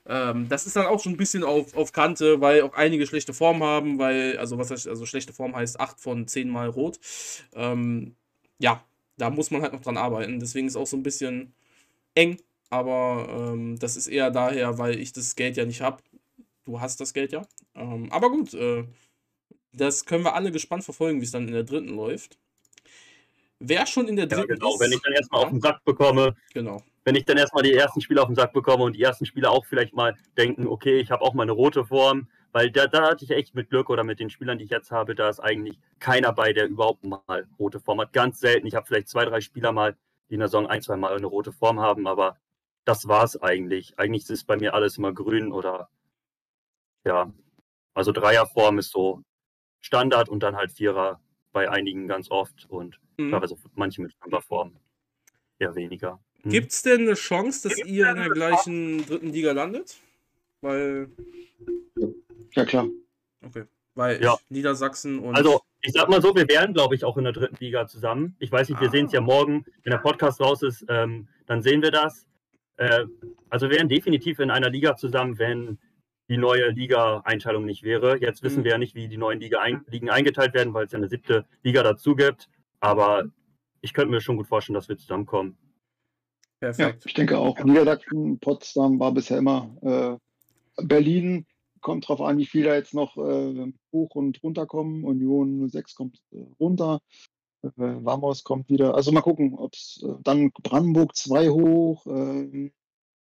[0.06, 3.34] Ähm, das ist dann auch schon ein bisschen auf, auf Kante, weil auch einige schlechte
[3.34, 7.00] Form haben, weil, also was heißt, also schlechte Form heißt 8 von 10 Mal rot.
[7.56, 8.16] Ähm,
[8.60, 8.86] ja,
[9.18, 10.40] da muss man halt noch dran arbeiten.
[10.40, 11.56] Deswegen ist auch so ein bisschen
[12.14, 12.38] eng,
[12.70, 16.04] aber ähm, das ist eher daher, weil ich das Geld ja nicht habe.
[16.66, 17.48] Du hast das Geld ja.
[17.74, 18.84] Ähm, aber gut, äh,
[19.74, 22.38] das können wir alle gespannt verfolgen, wie es dann in der dritten läuft.
[23.58, 24.76] Wer schon in der dritten ja, genau.
[24.76, 25.48] Ist, wenn ich dann erstmal ja.
[25.48, 26.84] auf den Sack bekomme, genau.
[27.04, 29.52] Wenn ich dann erstmal die ersten Spiele auf den Sack bekomme und die ersten Spieler
[29.52, 33.10] auch vielleicht mal denken, okay, ich habe auch mal eine rote Form, weil da, da
[33.10, 35.40] hatte ich echt mit Glück oder mit den Spielern, die ich jetzt habe, da ist
[35.40, 38.14] eigentlich keiner bei, der überhaupt mal rote Form hat.
[38.14, 38.68] Ganz selten.
[38.68, 39.96] Ich habe vielleicht zwei, drei Spieler mal,
[40.30, 42.38] die in der Saison ein, zwei Mal eine rote Form haben, aber
[42.86, 43.98] das war es eigentlich.
[43.98, 45.90] Eigentlich ist bei mir alles immer grün oder
[47.06, 47.32] ja.
[47.94, 49.24] Also Dreierform ist so
[49.82, 51.20] Standard und dann halt Vierer
[51.52, 53.32] bei einigen ganz oft und mhm.
[53.32, 54.78] teilweise manche mit Fünferform
[55.60, 56.20] eher weniger.
[56.44, 56.50] Mhm.
[56.50, 59.98] Gibt es denn eine Chance, dass ihr in der gleichen dritten Liga landet?
[60.62, 61.10] Weil.
[62.54, 62.88] Ja, klar.
[63.46, 63.66] Okay.
[63.96, 64.38] Weil ja.
[64.50, 65.36] Niedersachsen und.
[65.36, 68.36] Also, ich sag mal so, wir wären, glaube ich, auch in der dritten Liga zusammen.
[68.40, 68.92] Ich weiß nicht, wir ah.
[68.92, 72.28] sehen es ja morgen, wenn der Podcast raus ist, ähm, dann sehen wir das.
[72.78, 73.06] Äh,
[73.50, 75.78] also, wir wären definitiv in einer Liga zusammen, wenn
[76.30, 78.18] die neue Liga-Einteilung nicht wäre.
[78.22, 78.64] Jetzt wissen mhm.
[78.64, 81.10] wir ja nicht, wie die neuen Liga ein Ligen eingeteilt werden, weil es ja eine
[81.10, 82.48] siebte Liga dazu gibt.
[82.80, 83.26] Aber
[83.82, 85.58] ich könnte mir schon gut vorstellen, dass wir zusammenkommen.
[86.62, 87.04] Perfekt.
[87.04, 87.58] Ja, ich denke auch.
[87.64, 91.48] Niedersachsen, Potsdam war bisher immer äh, Berlin.
[91.82, 95.04] Kommt drauf an, wie viel da jetzt noch äh, hoch und runter kommen.
[95.04, 97.02] Union 06 kommt äh, runter.
[97.64, 98.94] Äh, Vamos kommt wieder.
[98.94, 102.06] Also mal gucken, ob es äh, dann Brandenburg 2 hoch.
[102.06, 102.72] Ähm,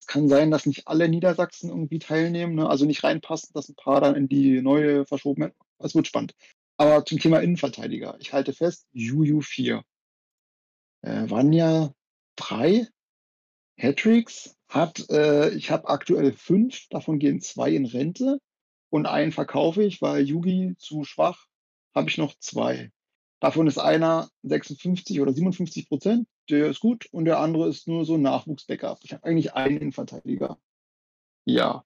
[0.07, 2.67] kann sein, dass nicht alle Niedersachsen irgendwie teilnehmen, ne?
[2.67, 5.53] also nicht reinpassen, dass ein paar dann in die neue verschoben werden.
[5.77, 6.33] Es wird spannend.
[6.77, 8.17] Aber zum Thema Innenverteidiger.
[8.19, 9.83] Ich halte fest, Juju 4.
[11.03, 11.93] Äh, Vanya
[12.37, 12.87] 3.
[13.79, 18.39] Hattricks hat, äh, ich habe aktuell fünf, davon gehen zwei in Rente
[18.89, 21.47] und einen verkaufe ich, weil Yugi zu schwach,
[21.95, 22.91] habe ich noch zwei.
[23.39, 28.03] Davon ist einer 56 oder 57 Prozent, der ist gut, und der andere ist nur
[28.05, 28.99] so ein Nachwuchs-Backup.
[29.03, 30.59] Ich habe eigentlich einen Innenverteidiger.
[31.45, 31.85] Ja.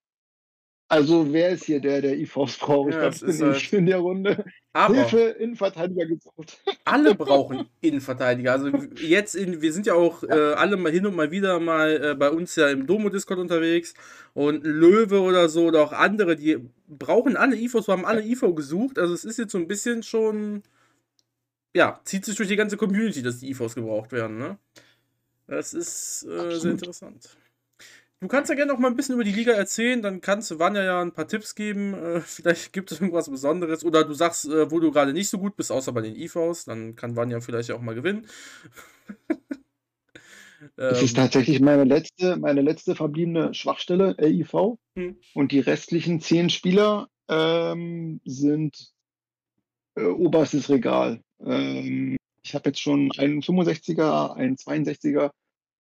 [0.89, 2.89] Also wer ist hier der, der IVs braucht?
[2.89, 4.46] Ich ja, glaube, bin halt ich in der Runde.
[4.74, 6.62] Aber Hilfe, Innenverteidiger gesucht.
[6.86, 8.52] Alle brauchen Innenverteidiger.
[8.52, 8.69] Also
[9.00, 10.24] jetzt, in, wir sind ja auch.
[10.24, 13.93] Äh, alle mal hin und mal wieder mal äh, bei uns ja im Domo-Discord unterwegs
[14.34, 18.54] und Löwe oder so oder auch andere, die brauchen alle IVs, wir haben alle IVO
[18.54, 19.00] gesucht.
[19.00, 20.63] Also es ist jetzt so ein bisschen schon
[21.76, 24.38] ja, zieht sich durch die ganze Community, dass die EVs gebraucht werden.
[24.38, 24.58] Ne?
[25.48, 27.38] Das ist äh, sehr interessant.
[28.24, 30.58] Du kannst ja gerne noch mal ein bisschen über die Liga erzählen, dann kannst du
[30.58, 31.94] Vanja ja ein paar Tipps geben.
[31.94, 33.84] Äh, vielleicht gibt es irgendwas Besonderes.
[33.84, 36.64] Oder du sagst, äh, wo du gerade nicht so gut bist, außer bei den EVs.
[36.64, 38.26] Dann kann Vanja vielleicht auch mal gewinnen.
[40.78, 41.24] Das ist ähm.
[41.24, 44.78] tatsächlich meine letzte, meine letzte verbliebene Schwachstelle, LIV.
[44.98, 45.18] Hm.
[45.34, 48.94] Und die restlichen zehn Spieler ähm, sind
[49.96, 51.22] äh, oberstes Regal.
[51.46, 55.32] Ähm, ich habe jetzt schon einen 65er, einen 62er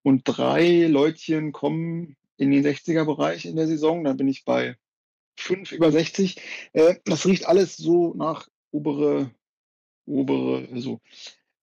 [0.03, 4.03] und drei Leutchen kommen in den 60er-Bereich in der Saison.
[4.03, 4.75] Dann bin ich bei
[5.35, 6.41] fünf über 60.
[6.73, 9.31] Äh, das riecht alles so nach obere,
[10.05, 10.99] obere, also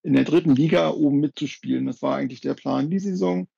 [0.02, 1.86] in der dritten Liga oben mitzuspielen.
[1.86, 3.48] Das war eigentlich der Plan die Saison.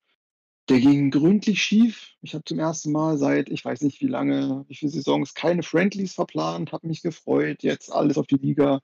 [0.69, 2.13] Der ging gründlich schief.
[2.23, 5.63] Ich habe zum ersten Mal seit, ich weiß nicht wie lange, wie viele Saisons, keine
[5.63, 8.81] Friendlies verplant, habe mich gefreut, jetzt alles auf die Liga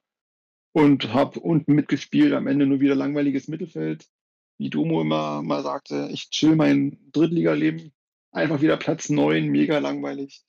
[0.73, 4.07] und habe unten mitgespielt, am Ende nur wieder langweiliges Mittelfeld.
[4.59, 7.93] Wie Domo immer mal sagte, ich chill mein Drittliga-Leben.
[8.31, 10.45] Einfach wieder Platz 9, mega langweilig.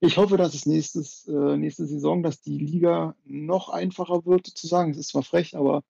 [0.00, 4.66] Ich hoffe, dass es nächstes, äh, nächste Saison, dass die Liga noch einfacher wird, zu
[4.66, 4.90] sagen.
[4.90, 5.82] Es ist zwar frech, aber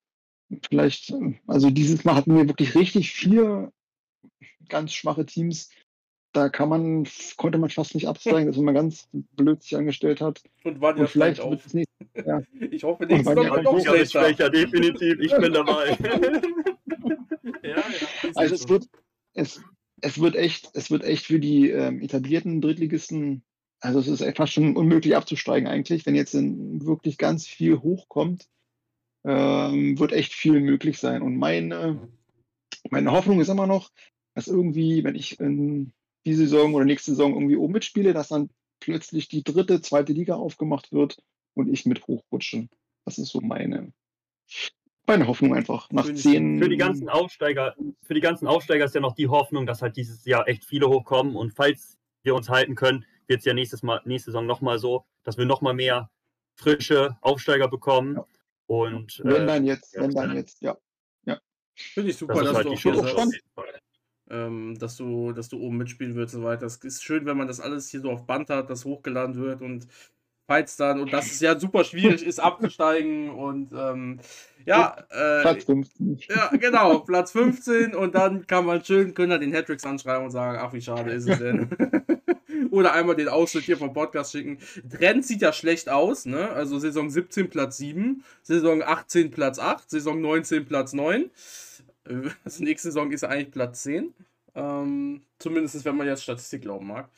[0.69, 3.73] vielleicht, äh, also dieses Mal hatten wir wirklich richtig vier
[4.69, 5.71] ganz schwache Teams,
[6.33, 10.43] da kann man, konnte man fast nicht absteigen, dass man ganz blöd sich angestellt hat.
[10.65, 11.57] Und war ja vielleicht auch.
[11.73, 12.43] Nicht, ja.
[12.71, 14.21] Ich hoffe, nächstes Mal wird noch schlechter.
[14.21, 14.51] schlechter.
[14.51, 15.97] Definitiv, ich bin dabei.
[17.63, 17.83] ja, ja,
[18.35, 18.89] also es wird,
[19.35, 19.61] es,
[20.01, 23.43] es wird echt, es wird echt für die ähm, etablierten Drittligisten,
[23.81, 28.49] also es ist fast schon unmöglich abzusteigen eigentlich, wenn jetzt wirklich ganz viel hochkommt,
[29.25, 31.23] ähm, wird echt viel möglich sein.
[31.23, 32.09] Und meine,
[32.91, 33.91] meine Hoffnung ist immer noch,
[34.35, 35.93] dass irgendwie, wenn ich in
[36.27, 40.37] die Saison oder nächste Saison irgendwie oben mitspiele, dass dann plötzlich die dritte, zweite Liga
[40.37, 41.23] aufgemacht wird
[41.55, 42.69] und ich mit hochrutsche.
[43.05, 43.93] Das ist so meine,
[45.09, 45.91] meine Hoffnung einfach.
[45.91, 46.63] Nach zehn.
[46.63, 49.97] Für die ganzen Aufsteiger, für die ganzen Aufsteiger ist ja noch die Hoffnung, dass halt
[49.97, 53.83] dieses Jahr echt viele hochkommen und falls wir uns halten können, wird es ja nächstes
[53.83, 56.11] Mal, nächste Saison nochmal so, dass wir nochmal mehr
[56.57, 58.17] frische Aufsteiger bekommen.
[58.17, 58.27] Ja.
[58.67, 60.77] Und, wenn äh, dann jetzt, wenn dann jetzt, ja.
[61.25, 61.39] ja.
[61.75, 63.43] Finde ich super, das dass halt du auch hier sagst,
[64.31, 66.67] ähm, dass, du, dass du oben mitspielen willst und so weiter.
[66.67, 69.63] Es ist schön, wenn man das alles hier so auf Band hat, dass hochgeladen wird
[69.63, 69.89] und
[70.49, 74.19] falls dann, und dass es ja super schwierig ist, abzusteigen und ähm,
[74.65, 76.19] ja, äh, Platz 15.
[76.29, 80.59] Ja, genau, Platz 15 und dann kann man schön Könner den Hattricks anschreiben und sagen,
[80.61, 81.69] ach wie schade ist es denn.
[82.71, 84.59] Oder einmal den Ausschnitt hier vom Podcast schicken.
[84.91, 86.49] Trend sieht ja schlecht aus, ne?
[86.51, 91.31] Also Saison 17 Platz 7, Saison 18 Platz 8, Saison 19 Platz 9.
[92.45, 94.15] Also nächste Saison ist eigentlich Platz 10.
[94.55, 97.11] Ähm, zumindest wenn man jetzt Statistik glauben mag.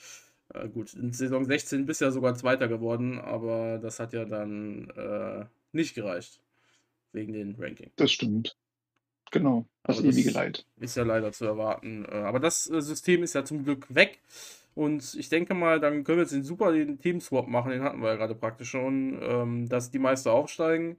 [0.55, 4.25] Äh, gut, in Saison 16 bist du ja sogar Zweiter geworden, aber das hat ja
[4.25, 6.41] dann äh, nicht gereicht.
[7.13, 7.91] Wegen den Ranking.
[7.97, 8.57] Das stimmt.
[9.33, 10.65] Genau, das aber ewige Leid.
[10.79, 12.05] Ist ja leider zu erwarten.
[12.05, 14.19] Äh, aber das äh, System ist ja zum Glück weg.
[14.75, 18.01] Und ich denke mal, dann können wir jetzt den super den Teamswap machen, den hatten
[18.01, 20.97] wir ja gerade praktisch schon, ähm, dass die Meister aufsteigen.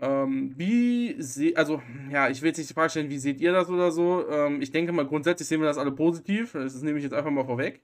[0.00, 3.52] Ähm, wie seht, also, ja, ich will jetzt nicht die Frage stellen, wie seht ihr
[3.52, 4.28] das oder so?
[4.28, 6.52] Ähm, ich denke mal, grundsätzlich sehen wir das alle positiv.
[6.52, 7.80] Das nehme ich jetzt einfach mal vorweg.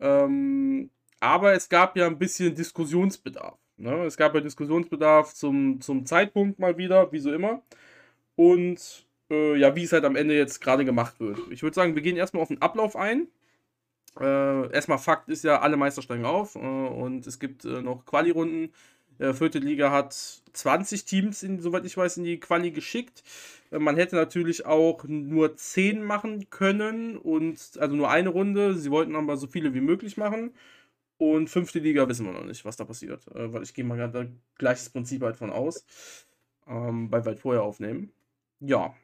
[0.00, 3.58] Ähm, aber es gab ja ein bisschen Diskussionsbedarf.
[3.76, 4.04] Ne?
[4.04, 7.62] Es gab ja Diskussionsbedarf zum, zum Zeitpunkt mal wieder, wie so immer.
[8.36, 11.38] Und äh, ja, wie es halt am Ende jetzt gerade gemacht wird.
[11.50, 13.28] Ich würde sagen, wir gehen erstmal auf den Ablauf ein.
[14.18, 18.04] Äh, erstmal Fakt ist ja, alle Meister steigen auf äh, und es gibt äh, noch
[18.06, 18.72] Quali-Runden.
[19.18, 23.22] Äh, vierte Liga hat 20 Teams, in, soweit ich weiß, in die Quali geschickt.
[23.70, 28.74] Man hätte natürlich auch nur 10 machen können und also nur eine Runde.
[28.74, 30.52] Sie wollten aber so viele wie möglich machen.
[31.18, 33.26] Und fünfte Liga wissen wir noch nicht, was da passiert.
[33.34, 35.84] Äh, weil ich gehe mal gerade gleiches Prinzip halt von aus.
[36.66, 38.12] Ähm, weil wir halt vorher aufnehmen.
[38.60, 38.94] Ja.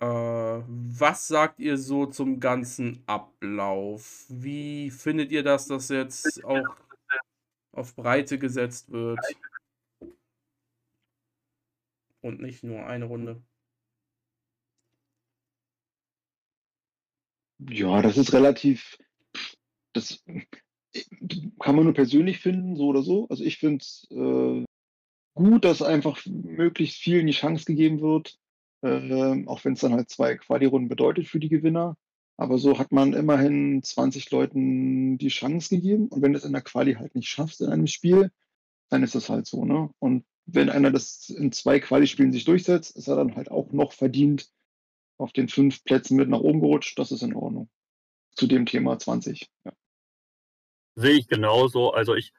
[0.00, 4.24] Äh, was sagt ihr so zum ganzen Ablauf?
[4.28, 6.76] Wie findet ihr das, dass jetzt auch
[7.74, 9.18] auf Breite gesetzt wird.
[12.20, 13.42] Und nicht nur eine Runde.
[17.58, 18.98] Ja, das ist relativ.
[19.92, 20.24] Das
[21.60, 23.28] kann man nur persönlich finden, so oder so.
[23.28, 24.64] Also ich finde es äh,
[25.34, 28.38] gut, dass einfach möglichst vielen die Chance gegeben wird,
[28.82, 31.96] äh, auch wenn es dann halt zwei Quali-Runden bedeutet für die Gewinner.
[32.36, 36.08] Aber so hat man immerhin 20 Leuten die Chance gegeben.
[36.08, 38.32] Und wenn du es in der Quali halt nicht schaffst in einem Spiel,
[38.88, 39.64] dann ist das halt so.
[39.64, 39.90] Ne?
[40.00, 43.92] Und wenn einer das in zwei Quali-Spielen sich durchsetzt, ist er dann halt auch noch
[43.92, 44.50] verdient
[45.18, 46.98] auf den fünf Plätzen mit nach oben gerutscht.
[46.98, 47.68] Das ist in Ordnung.
[48.32, 49.50] Zu dem Thema 20.
[49.64, 49.72] Ja.
[50.96, 51.92] Sehe ich genauso.
[51.92, 52.32] Also ich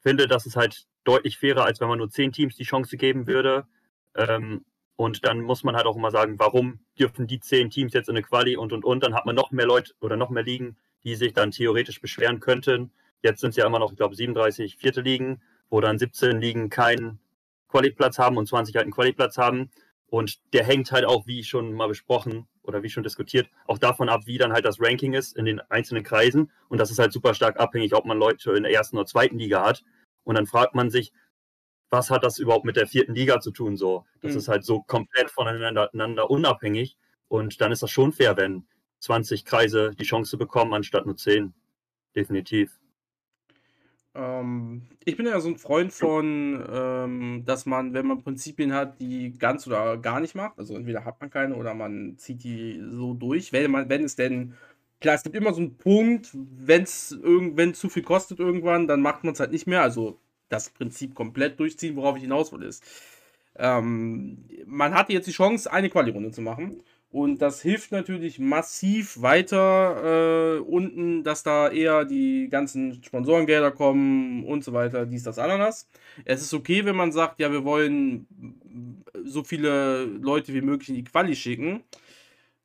[0.00, 3.26] finde, das ist halt deutlich fairer, als wenn man nur zehn Teams die Chance geben
[3.26, 3.66] würde.
[4.14, 4.64] Ähm,
[4.96, 8.16] und dann muss man halt auch immer sagen, warum dürfen die zehn Teams jetzt in
[8.16, 9.02] eine Quali und und und.
[9.02, 12.40] Dann hat man noch mehr Leute oder noch mehr Ligen, die sich dann theoretisch beschweren
[12.40, 12.92] könnten.
[13.22, 16.70] Jetzt sind es ja immer noch, ich glaube, 37 vierte Ligen, wo dann 17 Ligen
[16.70, 17.18] keinen
[17.68, 19.70] Quali-Platz haben und 20 halt einen Quali-Platz haben.
[20.12, 24.10] Und der hängt halt auch, wie schon mal besprochen oder wie schon diskutiert, auch davon
[24.10, 26.50] ab, wie dann halt das Ranking ist in den einzelnen Kreisen.
[26.68, 29.38] Und das ist halt super stark abhängig, ob man Leute in der ersten oder zweiten
[29.38, 29.82] Liga hat.
[30.24, 31.14] Und dann fragt man sich,
[31.88, 33.78] was hat das überhaupt mit der vierten Liga zu tun?
[33.78, 34.38] So, das mhm.
[34.38, 36.98] ist halt so komplett voneinander unabhängig.
[37.28, 38.66] Und dann ist das schon fair, wenn
[38.98, 41.54] 20 Kreise die Chance bekommen, anstatt nur 10.
[42.14, 42.78] Definitiv.
[44.14, 49.00] Ähm, ich bin ja so ein Freund von, ähm, dass man, wenn man Prinzipien hat,
[49.00, 52.82] die ganz oder gar nicht macht, also entweder hat man keine oder man zieht die
[52.90, 54.54] so durch, wenn, man, wenn es denn,
[55.00, 59.00] klar, es gibt immer so einen Punkt, wenn es wenn zu viel kostet irgendwann, dann
[59.00, 60.18] macht man es halt nicht mehr, also
[60.50, 62.84] das Prinzip komplett durchziehen, worauf ich hinaus will, ist.
[63.56, 66.82] Ähm, man hatte jetzt die Chance, eine Quali-Runde zu machen.
[67.12, 74.44] Und das hilft natürlich massiv weiter äh, unten, dass da eher die ganzen Sponsorengelder kommen
[74.44, 75.90] und so weiter, dies, das, Ananas.
[76.24, 78.26] Es ist okay, wenn man sagt, ja, wir wollen
[79.24, 81.82] so viele Leute wie möglich in die Quali schicken.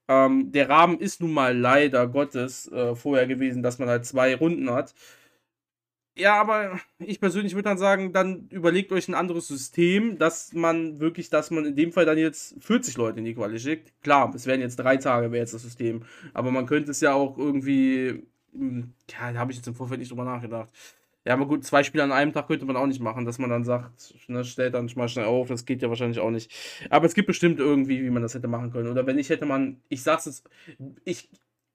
[0.07, 4.33] Ähm, der Rahmen ist nun mal leider Gottes äh, vorher gewesen, dass man halt zwei
[4.35, 4.93] Runden hat.
[6.17, 10.99] Ja, aber ich persönlich würde dann sagen, dann überlegt euch ein anderes System, dass man
[10.99, 13.93] wirklich, dass man in dem Fall dann jetzt 40 Leute in die Quali schickt.
[14.01, 16.03] Klar, es wären jetzt drei Tage, wäre jetzt das System.
[16.33, 19.99] Aber man könnte es ja auch irgendwie, hm, ja, da habe ich jetzt im Vorfeld
[19.99, 20.69] nicht drüber nachgedacht.
[21.23, 23.49] Ja, aber gut, zwei Spiele an einem Tag könnte man auch nicht machen, dass man
[23.49, 26.51] dann sagt, ne, stellt dann mal schnell auf, das geht ja wahrscheinlich auch nicht.
[26.89, 28.89] Aber es gibt bestimmt irgendwie, wie man das hätte machen können.
[28.89, 30.49] Oder wenn ich hätte man, ich sag's jetzt,
[31.03, 31.29] ich,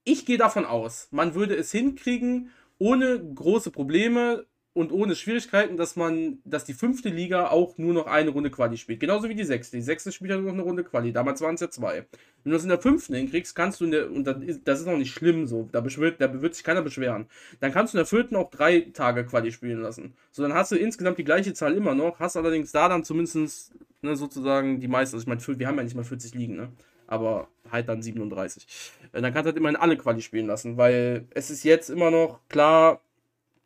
[0.04, 5.96] ich gehe davon aus, man würde es hinkriegen, ohne große Probleme, und ohne Schwierigkeiten, dass
[5.96, 9.00] man, dass die fünfte Liga auch nur noch eine Runde Quali spielt.
[9.00, 9.76] Genauso wie die sechste.
[9.76, 11.12] Die sechste spielt ja nur noch eine Runde Quali.
[11.12, 12.06] Damals waren es ja zwei.
[12.42, 14.24] Wenn du das in der fünften hinkriegst, kannst du in der, und
[14.64, 17.26] das ist noch nicht schlimm so, da, beschwert, da wird sich keiner beschweren.
[17.60, 20.14] Dann kannst du in der vierten auch drei Tage Quali spielen lassen.
[20.30, 23.74] So, dann hast du insgesamt die gleiche Zahl immer noch, hast allerdings da dann zumindest
[24.00, 25.16] ne, sozusagen die meisten.
[25.16, 26.72] Also ich meine, wir haben ja nicht mal 40 Ligen, ne?
[27.12, 28.66] Aber halt dann 37.
[29.12, 32.10] Äh, dann kannst du halt immerhin alle Quali spielen lassen, weil es ist jetzt immer
[32.10, 33.00] noch klar,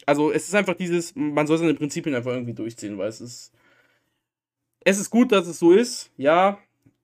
[0.05, 3.53] also es ist einfach dieses, man soll seine Prinzipien einfach irgendwie durchziehen, weil es ist.
[4.89, 6.59] Es ist gut, dass es so ist, ja,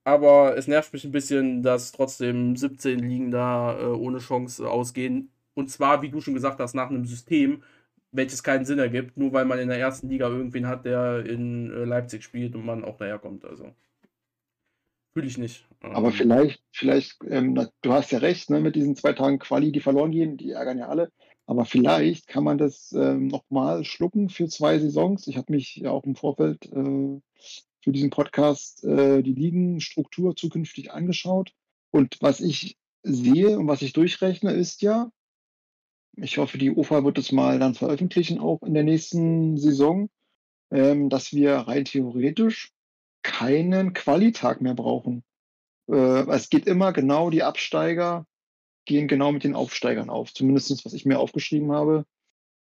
[0.05, 5.31] aber es nervt mich ein bisschen, dass trotzdem 17 Ligen da äh, ohne Chance ausgehen.
[5.55, 7.63] Und zwar, wie du schon gesagt hast, nach einem System,
[8.13, 11.73] welches keinen Sinn ergibt, nur weil man in der ersten Liga irgendwen hat, der in
[11.73, 13.45] äh, Leipzig spielt und man auch daherkommt.
[13.45, 13.75] Also.
[15.13, 15.67] Fühle ich nicht.
[15.81, 16.15] Aber ähm.
[16.15, 20.11] vielleicht, vielleicht, ähm, du hast ja recht, ne, mit diesen zwei Tagen Quali, die verloren
[20.11, 21.11] gehen, die ärgern ja alle.
[21.47, 25.27] Aber vielleicht kann man das ähm, nochmal schlucken für zwei Saisons.
[25.27, 27.21] Ich habe mich ja auch im Vorfeld äh,
[27.81, 31.53] für diesen Podcast äh, die Ligenstruktur zukünftig angeschaut.
[31.91, 35.11] Und was ich sehe und was ich durchrechne, ist ja,
[36.17, 40.09] ich hoffe, die UFA wird es mal dann veröffentlichen, auch in der nächsten Saison,
[40.71, 42.72] ähm, dass wir rein theoretisch
[43.23, 45.23] keinen Qualitag mehr brauchen.
[45.89, 48.27] Äh, es geht immer genau die Absteiger
[48.85, 50.33] gehen genau mit den Aufsteigern auf.
[50.33, 52.05] Zumindest was ich mir aufgeschrieben habe.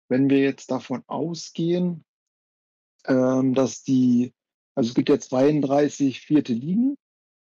[0.08, 2.04] Wenn wir jetzt davon ausgehen,
[3.06, 4.32] ähm, dass die,
[4.74, 6.96] also es gibt ja 32 vierte Ligen,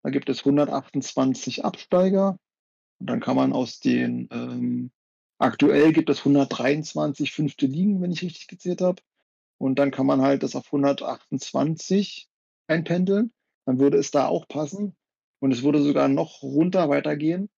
[0.02, 2.38] da gibt es 128 Absteiger.
[2.98, 4.90] Und dann kann man aus den, ähm,
[5.38, 9.02] aktuell gibt es 123 fünfte Ligen, wenn ich richtig gezählt habe.
[9.58, 12.28] Und dann kann man halt das auf 128
[12.68, 13.32] einpendeln.
[13.64, 14.96] Dann würde es da auch passen.
[15.40, 17.50] Und es würde sogar noch runter weitergehen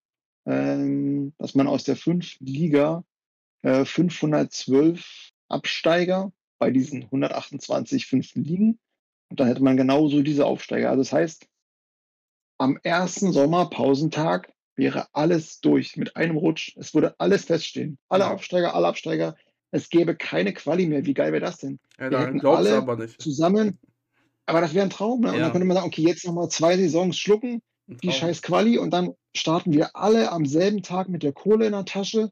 [0.49, 3.03] ähm, dass man aus der fünften Liga
[3.61, 8.79] äh, 512 Absteiger bei diesen 128 fünften Ligen
[9.29, 10.89] und dann hätte man genauso diese Aufsteiger.
[10.89, 11.47] Also das heißt,
[12.57, 16.75] am ersten Sommerpausentag wäre alles durch mit einem Rutsch.
[16.77, 17.99] Es würde alles feststehen.
[18.09, 18.33] Alle ja.
[18.33, 19.35] Aufsteiger, alle Absteiger.
[19.71, 21.05] Es gäbe keine Quali mehr.
[21.05, 21.79] Wie geil wäre das denn?
[21.99, 23.21] Ja, Wir hätten alle aber nicht.
[23.21, 23.77] zusammen.
[24.49, 25.21] Aber das wäre ein Traum.
[25.21, 25.27] Ne?
[25.27, 25.33] Ja.
[25.33, 28.91] Und dann könnte man sagen, okay, jetzt nochmal zwei Saisons schlucken, die scheiß Quali und
[28.91, 32.31] dann starten wir alle am selben Tag mit der Kohle in der Tasche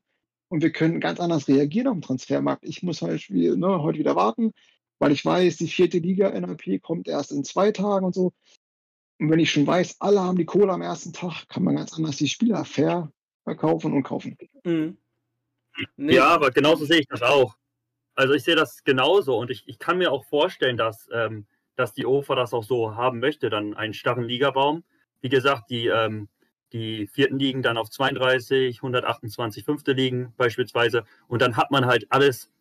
[0.50, 2.64] und wir können ganz anders reagieren auf den Transfermarkt.
[2.64, 4.52] Ich muss halt ne, heute wieder warten,
[5.00, 8.34] weil ich weiß, die vierte Liga NLP kommt erst in zwei Tagen und so.
[9.20, 11.94] Und wenn ich schon weiß, alle haben die Kohle am ersten Tag, kann man ganz
[11.94, 13.12] anders die Spieler fair
[13.44, 14.38] verkaufen und kaufen.
[14.64, 14.98] Mhm.
[15.96, 16.16] Nee.
[16.16, 17.56] Ja, aber genauso sehe ich das auch.
[18.16, 21.46] Also ich sehe das genauso und ich, ich kann mir auch vorstellen, dass, ähm,
[21.78, 24.84] dass die OFA das auch so haben möchte, dann einen starren Ligabaum
[25.22, 26.30] wie gesagt, die, ähm,
[26.74, 31.06] die vierten liegen dann auf 32, 128 fünfte liegen beispielsweise.
[31.28, 32.52] Und dann hat man halt alles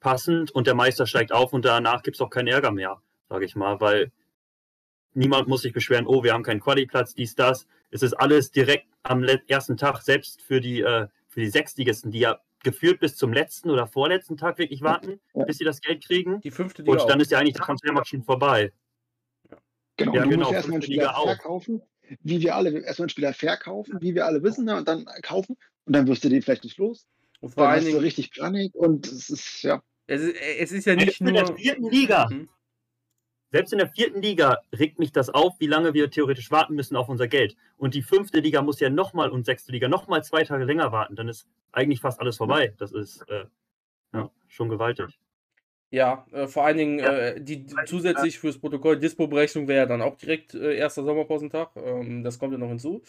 [0.00, 3.44] passend und der Meister steigt auf und danach gibt es auch keinen Ärger mehr, sage
[3.44, 4.10] ich mal, weil
[5.14, 7.66] niemand muss sich beschweren, oh, wir haben keinen Quali-Platz, dies, das.
[7.90, 12.20] Es ist alles direkt am ersten Tag, selbst für die, äh, für die Sechstligisten, die
[12.20, 15.44] ja geführt bis zum letzten oder vorletzten Tag wirklich warten, ja.
[15.44, 16.40] bis sie das Geld kriegen.
[16.40, 17.22] Die fünfte Liga Und dann auch.
[17.22, 18.72] ist ja eigentlich der Transfermarkt schon vorbei.
[19.96, 21.82] Genau, ja, du genau, musst erstmal einen Spieler verkaufen
[22.20, 25.56] wie wir alle, erstmal einen Spieler verkaufen, wie wir alle wissen, ne, und dann kaufen
[25.84, 27.06] und dann wirst du den vielleicht nicht los.
[27.40, 29.82] Und vor allem richtig Panik und es ist, ja.
[30.06, 31.30] Es ist, es ist ja nicht nur.
[31.30, 32.28] In der vierten Liga.
[32.30, 32.48] Mhm.
[33.52, 36.96] Selbst in der vierten Liga regt mich das auf, wie lange wir theoretisch warten müssen
[36.96, 37.54] auf unser Geld.
[37.76, 41.16] Und die fünfte Liga muss ja nochmal und sechste Liga nochmal zwei Tage länger warten.
[41.16, 42.72] Dann ist eigentlich fast alles vorbei.
[42.78, 43.44] Das ist äh,
[44.14, 45.18] ja, schon gewaltig.
[45.90, 47.12] Ja, äh, vor allen Dingen ja.
[47.12, 51.76] äh, die, zusätzlich fürs Protokoll Dispo-Berechnung wäre ja dann auch direkt äh, erster Sommerpausentag.
[51.76, 53.02] Ähm, das kommt ja noch hinzu.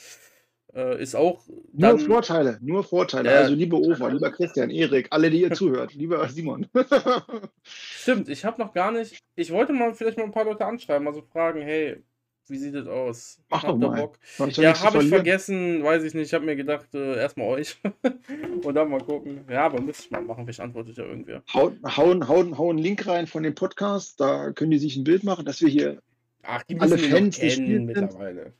[0.75, 1.43] Äh, ist auch.
[1.71, 3.31] Dann, nur Vorteile, nur Vorteile.
[3.31, 6.67] also, liebe Ofa, lieber Christian, Erik, alle, die ihr zuhört, lieber Simon.
[7.63, 9.19] Stimmt, ich habe noch gar nicht.
[9.35, 12.03] Ich wollte mal vielleicht mal ein paar Leute anschreiben, also fragen, hey,
[12.47, 13.39] wie sieht das aus?
[13.49, 13.95] Mach doch mal.
[14.01, 14.19] Bock?
[14.57, 16.27] Ja, habe ich vergessen, weiß ich nicht.
[16.27, 17.77] Ich habe mir gedacht, äh, erstmal euch
[18.63, 19.45] und dann mal gucken.
[19.49, 21.43] Ja, aber müsste ich mal machen, vielleicht antwortet ja irgendwer.
[21.53, 25.03] Hauen, hauen, hauen, hauen einen Link rein von dem Podcast, da können die sich ein
[25.03, 26.01] Bild machen, dass wir hier
[26.41, 28.53] Ach, die alle Fans kennen mittlerweile.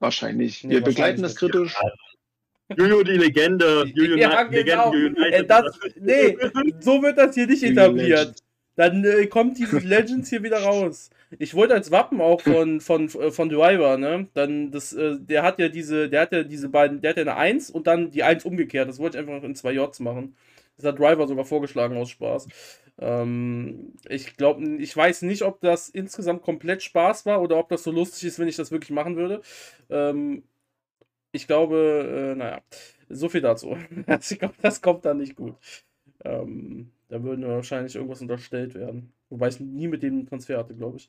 [0.00, 0.64] Wahrscheinlich.
[0.64, 1.76] Nee, wir begleiten das kritisch.
[2.76, 3.84] Juju die Legende.
[3.94, 4.92] Juju ja, genau.
[4.92, 6.36] Legende, äh, das, nee,
[6.80, 8.34] so wird das hier nicht etabliert.
[8.76, 11.10] Dann äh, kommt dieses Legends hier wieder raus.
[11.38, 14.28] Ich wollte als Wappen auch von, von, äh, von Driver, ne?
[14.34, 17.22] Dann das, äh, der hat ja diese, der hat ja diese beiden, der hat ja
[17.22, 18.88] eine 1 und dann die 1 umgekehrt.
[18.88, 20.36] Das wollte ich einfach in zwei Js machen.
[20.84, 22.48] Hat Driver sogar vorgeschlagen aus Spaß.
[22.98, 27.82] Ähm, ich glaube, ich weiß nicht, ob das insgesamt komplett Spaß war oder ob das
[27.82, 29.40] so lustig ist, wenn ich das wirklich machen würde.
[29.88, 30.44] Ähm,
[31.32, 32.62] ich glaube, äh, naja,
[33.08, 33.76] so viel dazu.
[34.06, 35.56] Also ich glaube, das kommt dann nicht gut.
[36.24, 39.12] Ähm, da würden wahrscheinlich irgendwas unterstellt werden.
[39.30, 41.08] Wobei ich nie mit dem Transfer hatte, glaube ich.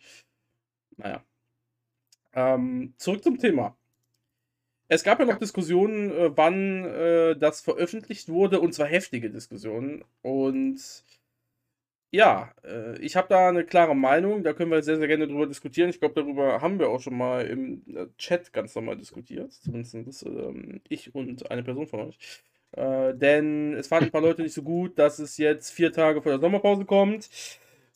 [0.98, 1.24] Naja.
[2.34, 3.78] Ähm, zurück zum Thema.
[4.92, 10.04] Es gab ja noch Diskussionen, äh, wann äh, das veröffentlicht wurde, und zwar heftige Diskussionen.
[10.22, 10.82] Und
[12.12, 15.48] ja, äh, ich habe da eine klare Meinung, da können wir sehr, sehr gerne drüber
[15.48, 15.90] diskutieren.
[15.90, 19.54] Ich glaube, darüber haben wir auch schon mal im äh, Chat ganz normal diskutiert.
[19.54, 22.18] Zumindest das, ähm, ich und eine Person von euch.
[22.74, 26.22] Äh, denn es fanden ein paar Leute nicht so gut, dass es jetzt vier Tage
[26.22, 27.30] vor der Sommerpause kommt.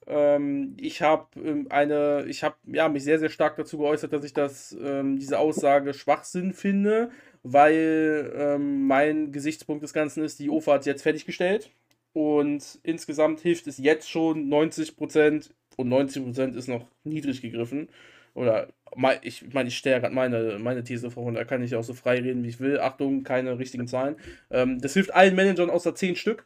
[0.07, 4.23] Ähm, ich habe ähm, eine, ich habe ja, mich sehr, sehr stark dazu geäußert, dass
[4.23, 7.11] ich das, ähm, diese Aussage Schwachsinn finde,
[7.43, 11.71] weil ähm, mein Gesichtspunkt des Ganzen ist, die OFA hat jetzt fertiggestellt
[12.13, 17.89] und insgesamt hilft es jetzt schon 90% und 90% ist noch niedrig gegriffen.
[18.35, 18.67] Oder
[19.21, 21.93] ich meine, ich stelle gerade meine, meine These vor und da kann ich auch so
[21.93, 22.79] frei reden, wie ich will.
[22.79, 24.17] Achtung, keine richtigen Zahlen.
[24.51, 26.45] Ähm, das hilft allen Managern außer 10 Stück.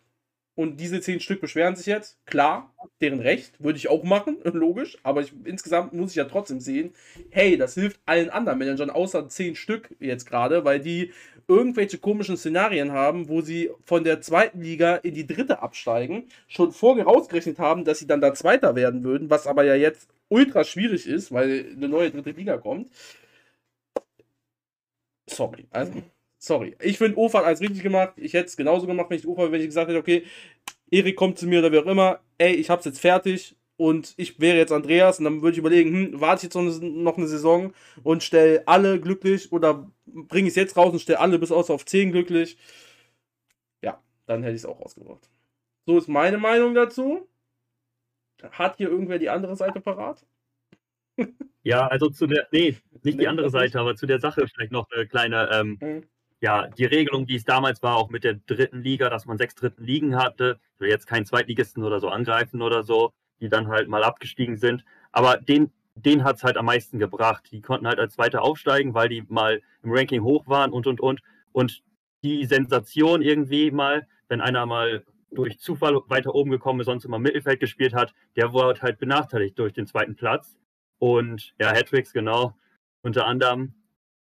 [0.60, 2.18] Und diese 10 Stück beschweren sich jetzt.
[2.26, 4.98] Klar, deren Recht, würde ich auch machen, logisch.
[5.04, 6.94] Aber ich, insgesamt muss ich ja trotzdem sehen,
[7.30, 11.14] hey, das hilft allen anderen Managern außer 10 Stück jetzt gerade, weil die
[11.48, 16.74] irgendwelche komischen Szenarien haben, wo sie von der zweiten Liga in die dritte absteigen, schon
[16.74, 20.66] vorher rausgerechnet haben, dass sie dann da Zweiter werden würden, was aber ja jetzt ultra
[20.66, 22.90] schwierig ist, weil eine neue dritte Liga kommt.
[25.26, 25.68] Sorry.
[25.72, 26.04] Also,
[26.40, 26.76] sorry.
[26.82, 28.14] Ich finde Ofa als richtig gemacht.
[28.16, 30.24] Ich hätte es genauso gemacht, wenn ich Ofa, wenn ich gesagt hätte, okay,
[30.90, 34.42] Erik kommt zu mir oder wie auch immer, ey, ich hab's jetzt fertig, und ich
[34.42, 37.74] wäre jetzt Andreas und dann würde ich überlegen, hm, warte ich jetzt noch eine Saison
[38.04, 41.74] und stelle alle glücklich oder bringe ich es jetzt raus und stelle alle bis außer
[41.74, 42.58] auf 10 glücklich.
[43.82, 45.30] Ja, dann hätte ich es auch rausgebracht.
[45.86, 47.26] So ist meine Meinung dazu.
[48.52, 50.26] Hat hier irgendwer die andere Seite parat?
[51.64, 54.72] Ja, also zu der, nee, nicht nee, die andere Seite, aber zu der Sache vielleicht
[54.74, 56.04] noch eine kleine, ähm, hm.
[56.42, 59.56] Ja, die Regelung, die es damals war, auch mit der dritten Liga, dass man sechs
[59.56, 63.12] dritten Ligen hatte, ich will jetzt keinen Zweitligisten oder so angreifen oder so,
[63.42, 64.86] die dann halt mal abgestiegen sind.
[65.12, 67.50] Aber den, den hat es halt am meisten gebracht.
[67.52, 71.02] Die konnten halt als Zweiter aufsteigen, weil die mal im Ranking hoch waren und, und,
[71.02, 71.22] und.
[71.52, 71.84] Und
[72.24, 77.18] die Sensation irgendwie mal, wenn einer mal durch Zufall weiter oben gekommen ist, sonst immer
[77.18, 80.58] im Mittelfeld gespielt hat, der wurde halt benachteiligt durch den zweiten Platz.
[81.00, 82.56] Und ja, Hattricks, genau,
[83.04, 83.74] unter anderem.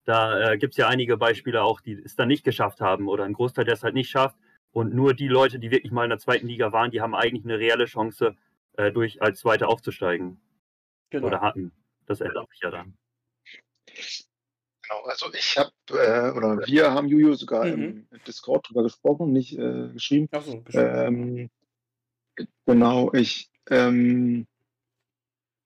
[0.04, 3.24] Da äh, gibt es ja einige Beispiele auch, die es dann nicht geschafft haben oder
[3.24, 4.36] ein Großteil, der es halt nicht schafft.
[4.72, 7.44] Und nur die Leute, die wirklich mal in der zweiten Liga waren, die haben eigentlich
[7.44, 8.36] eine reelle Chance,
[8.76, 10.40] äh, durch als Zweiter aufzusteigen.
[11.10, 11.26] Genau.
[11.26, 11.72] Oder hatten.
[12.06, 12.96] Das ändert sich ja dann.
[13.86, 18.06] Genau, also ich habe, äh, oder wir haben Juju sogar mhm.
[18.10, 20.28] im Discord drüber gesprochen, nicht äh, geschrieben.
[20.32, 21.50] Ach so, ähm,
[22.66, 24.46] genau, ich ähm,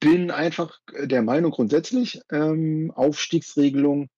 [0.00, 4.08] bin einfach der Meinung grundsätzlich, ähm, Aufstiegsregelung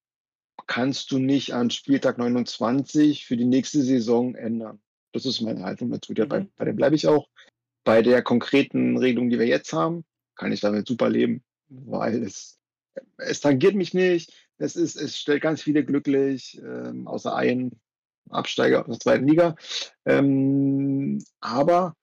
[0.67, 4.81] kannst du nicht an Spieltag 29 für die nächste Saison ändern.
[5.13, 6.13] Das ist meine Haltung dazu.
[6.13, 6.29] Mhm.
[6.29, 7.29] Bei, bei dem bleibe ich auch.
[7.85, 10.05] Bei der konkreten Regelung, die wir jetzt haben,
[10.35, 12.59] kann ich damit super leben, weil es,
[13.17, 14.33] es tangiert mich nicht.
[14.59, 17.81] Es, ist, es stellt ganz viele glücklich, ähm, außer einen
[18.31, 19.55] Absteiger aus der zweiten Liga.
[20.05, 21.95] Ähm, aber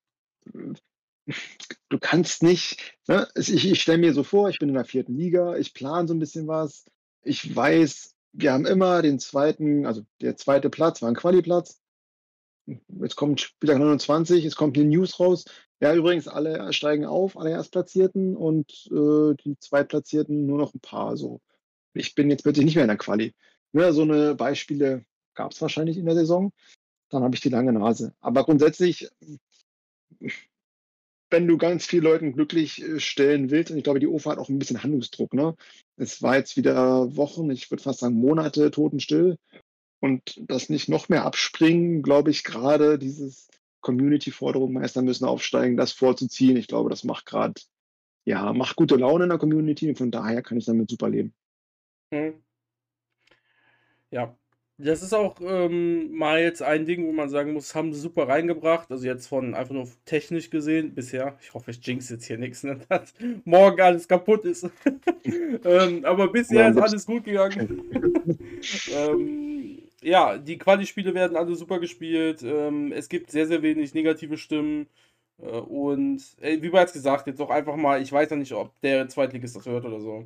[1.90, 3.28] du kannst nicht, ne?
[3.36, 6.14] ich, ich stelle mir so vor, ich bin in der vierten Liga, ich plane so
[6.14, 6.86] ein bisschen was.
[7.24, 11.80] Ich weiß, wir haben immer den zweiten, also der zweite Platz war ein Quali-Platz.
[12.66, 15.46] Jetzt kommt Spieltag 29, es kommt eine News raus.
[15.80, 21.18] Ja, übrigens, alle steigen auf, alle Erstplatzierten und äh, die Zweitplatzierten nur noch ein paar.
[21.18, 21.42] So.
[21.94, 23.34] Ich bin jetzt plötzlich nicht mehr in der Quali.
[23.74, 25.06] Ja, so eine Beispiele
[25.36, 26.52] gab es wahrscheinlich in der Saison.
[27.10, 28.16] Dann habe ich die lange Nase.
[28.22, 29.10] Aber grundsätzlich,
[31.30, 34.40] wenn du ganz viele Leuten glücklich äh, stellen willst, und ich glaube, die OFA hat
[34.40, 35.34] auch ein bisschen Handlungsdruck.
[35.34, 35.56] Ne?
[35.96, 39.38] Es war jetzt wieder Wochen, ich würde fast sagen Monate totenstill.
[40.00, 43.48] Und das nicht noch mehr abspringen, glaube ich, gerade dieses
[43.80, 46.58] Community-Forderung, Meister müssen aufsteigen, das vorzuziehen.
[46.58, 47.54] Ich glaube, das macht gerade,
[48.26, 51.34] ja, macht gute Laune in der Community und von daher kann ich damit super leben.
[52.12, 52.44] Hm.
[54.12, 54.38] Ja,
[54.78, 58.28] das ist auch ähm, mal jetzt ein Ding, wo man sagen muss, haben sie super
[58.28, 58.92] reingebracht.
[58.92, 61.38] Also jetzt von einfach nur technisch gesehen bisher.
[61.42, 63.14] Ich hoffe, ich jinx jetzt hier nichts, ne, dass
[63.46, 64.70] morgen alles kaputt ist.
[65.64, 67.84] ähm, aber bisher ist alles gut gegangen.
[68.96, 72.42] ähm, ja, die Quali-Spiele werden alle super gespielt.
[72.44, 74.88] Ähm, es gibt sehr, sehr wenig negative Stimmen.
[75.40, 78.80] Äh, und äh, wie bereits gesagt, jetzt auch einfach mal, ich weiß ja nicht, ob
[78.82, 80.26] der Zweitligist das hört oder so.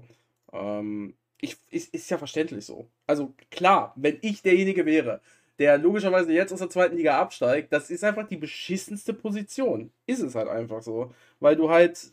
[0.54, 2.90] Ähm, ich, ist, ist ja verständlich so.
[3.06, 5.22] Also klar, wenn ich derjenige wäre,
[5.60, 9.92] der logischerweise jetzt aus der zweiten Liga absteigt, das ist einfach die beschissenste Position.
[10.06, 11.14] Ist es halt einfach so.
[11.40, 12.12] Weil du halt,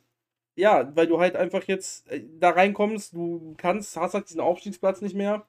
[0.57, 5.01] ja, weil du halt einfach jetzt äh, da reinkommst, du kannst, hast halt diesen Aufstiegsplatz
[5.03, 5.47] nicht mehr.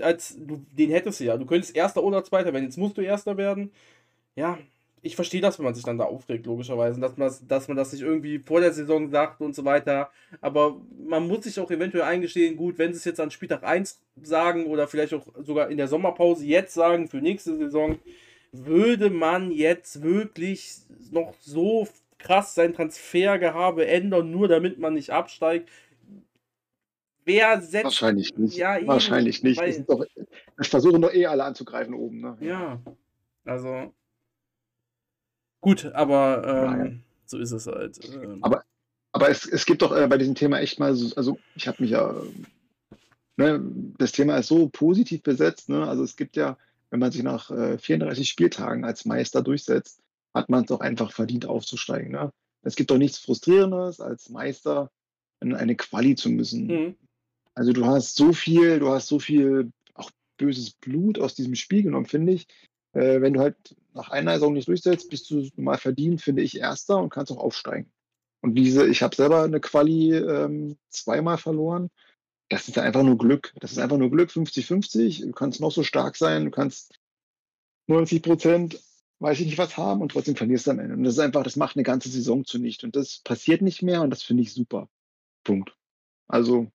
[0.00, 1.36] Als du, den hättest du ja.
[1.36, 2.64] Du könntest Erster oder Zweiter werden.
[2.64, 3.72] Jetzt musst du Erster werden.
[4.36, 4.58] Ja,
[5.06, 7.76] ich verstehe das, wenn man sich dann da aufregt, logischerweise, dass man das, dass man
[7.76, 10.10] das nicht irgendwie vor der Saison sagt und so weiter.
[10.40, 14.00] Aber man muss sich auch eventuell eingestehen, gut, wenn sie es jetzt an Spieltag 1
[14.22, 17.98] sagen oder vielleicht auch sogar in der Sommerpause jetzt sagen für nächste Saison,
[18.52, 20.78] würde man jetzt wirklich
[21.10, 21.86] noch so
[22.18, 25.68] krass sein Transfergehabe ändern, nur damit man nicht absteigt.
[27.24, 27.84] Wer setzt.
[27.84, 28.56] Wahrscheinlich nicht.
[28.56, 29.60] Ja, Wahrscheinlich nicht.
[29.60, 30.04] Weil, doch,
[30.60, 32.20] ich versuche doch eh alle anzugreifen oben.
[32.20, 32.36] Ne?
[32.40, 32.80] Ja.
[33.44, 33.92] Also.
[35.66, 36.92] Gut, aber ähm, ja.
[37.24, 37.98] so ist es halt.
[38.14, 38.38] Ähm.
[38.42, 38.62] Aber,
[39.10, 41.82] aber es, es gibt doch äh, bei diesem Thema echt mal, so, also ich habe
[41.82, 42.14] mich ja,
[43.36, 43.60] ne,
[43.98, 45.68] das Thema ist so positiv besetzt.
[45.68, 45.84] Ne?
[45.84, 46.56] Also es gibt ja,
[46.90, 50.04] wenn man sich nach äh, 34 Spieltagen als Meister durchsetzt,
[50.34, 52.12] hat man es doch einfach verdient aufzusteigen.
[52.12, 52.32] Ne?
[52.62, 54.92] Es gibt doch nichts Frustrierendes, als Meister
[55.40, 56.66] in eine Quali zu müssen.
[56.68, 56.94] Mhm.
[57.56, 61.82] Also du hast so viel, du hast so viel auch böses Blut aus diesem Spiel
[61.82, 62.46] genommen, finde ich.
[62.92, 66.58] Äh, wenn du halt nach einer Saison nicht durchsetzt, bist du mal verdient, finde ich,
[66.58, 67.90] Erster und kannst auch aufsteigen.
[68.42, 71.90] Und diese, ich habe selber eine Quali ähm, zweimal verloren.
[72.48, 73.52] Das ist einfach nur Glück.
[73.60, 75.26] Das ist einfach nur Glück, 50-50.
[75.26, 77.00] Du kannst noch so stark sein, du kannst
[77.88, 78.80] 90 Prozent,
[79.18, 80.94] weiß ich nicht was haben und trotzdem verlierst du am Ende.
[80.94, 82.86] Und das ist einfach, das macht eine ganze Saison zunichte.
[82.86, 84.88] Und das passiert nicht mehr und das finde ich super.
[85.42, 85.74] Punkt.
[86.28, 86.70] Also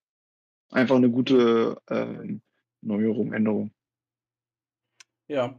[0.70, 2.38] einfach eine gute äh,
[2.82, 3.72] Neuerung, Änderung.
[5.28, 5.58] Ja,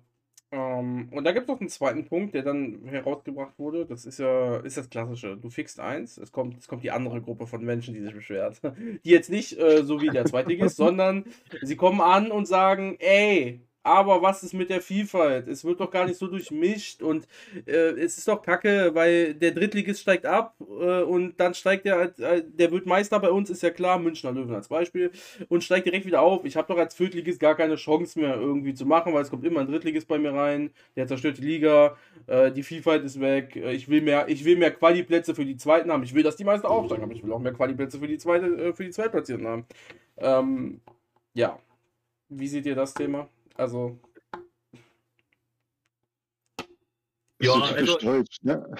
[0.52, 3.86] ähm, und da gibt es noch einen zweiten Punkt, der dann herausgebracht wurde.
[3.86, 5.38] Das ist ja ist das Klassische.
[5.38, 8.60] Du fixst eins, es kommt, es kommt die andere Gruppe von Menschen, die sich beschwert.
[9.04, 11.24] Die jetzt nicht äh, so wie der Zweitligist, sondern
[11.62, 15.48] sie kommen an und sagen, ey, aber was ist mit der Vielfalt?
[15.48, 17.26] Es wird doch gar nicht so durchmischt und
[17.66, 22.12] äh, es ist doch kacke, weil der Drittligist steigt ab äh, und dann steigt der,
[22.18, 25.10] äh, der wird Meister bei uns, ist ja klar, Münchner Löwen als Beispiel,
[25.48, 26.44] und steigt direkt wieder auf.
[26.44, 29.44] Ich habe doch als Viertligist gar keine Chance mehr irgendwie zu machen, weil es kommt
[29.44, 33.56] immer ein Drittligist bei mir rein, der zerstört die Liga, äh, die Vielfalt ist weg,
[33.56, 36.36] äh, ich will mehr, ich will mehr Quali-Plätze für die Zweiten haben, ich will, dass
[36.36, 38.90] die Meister aufsteigen, aber ich will auch mehr Quali-Plätze für die Zweite, äh, für die
[38.90, 39.66] Zweitplatzierten haben.
[40.18, 40.80] Ähm,
[41.34, 41.58] ja.
[42.28, 43.28] Wie seht ihr das Thema?
[43.56, 43.98] Also.
[47.40, 48.76] Ja, so also, Deutsch, ne?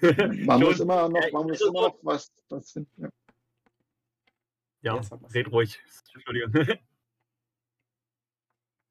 [0.46, 3.10] man muss immer noch, man muss also immer noch was, was finden.
[4.82, 5.02] Ja, ja
[5.34, 5.80] red ruhig.
[6.14, 6.78] Entschuldigung.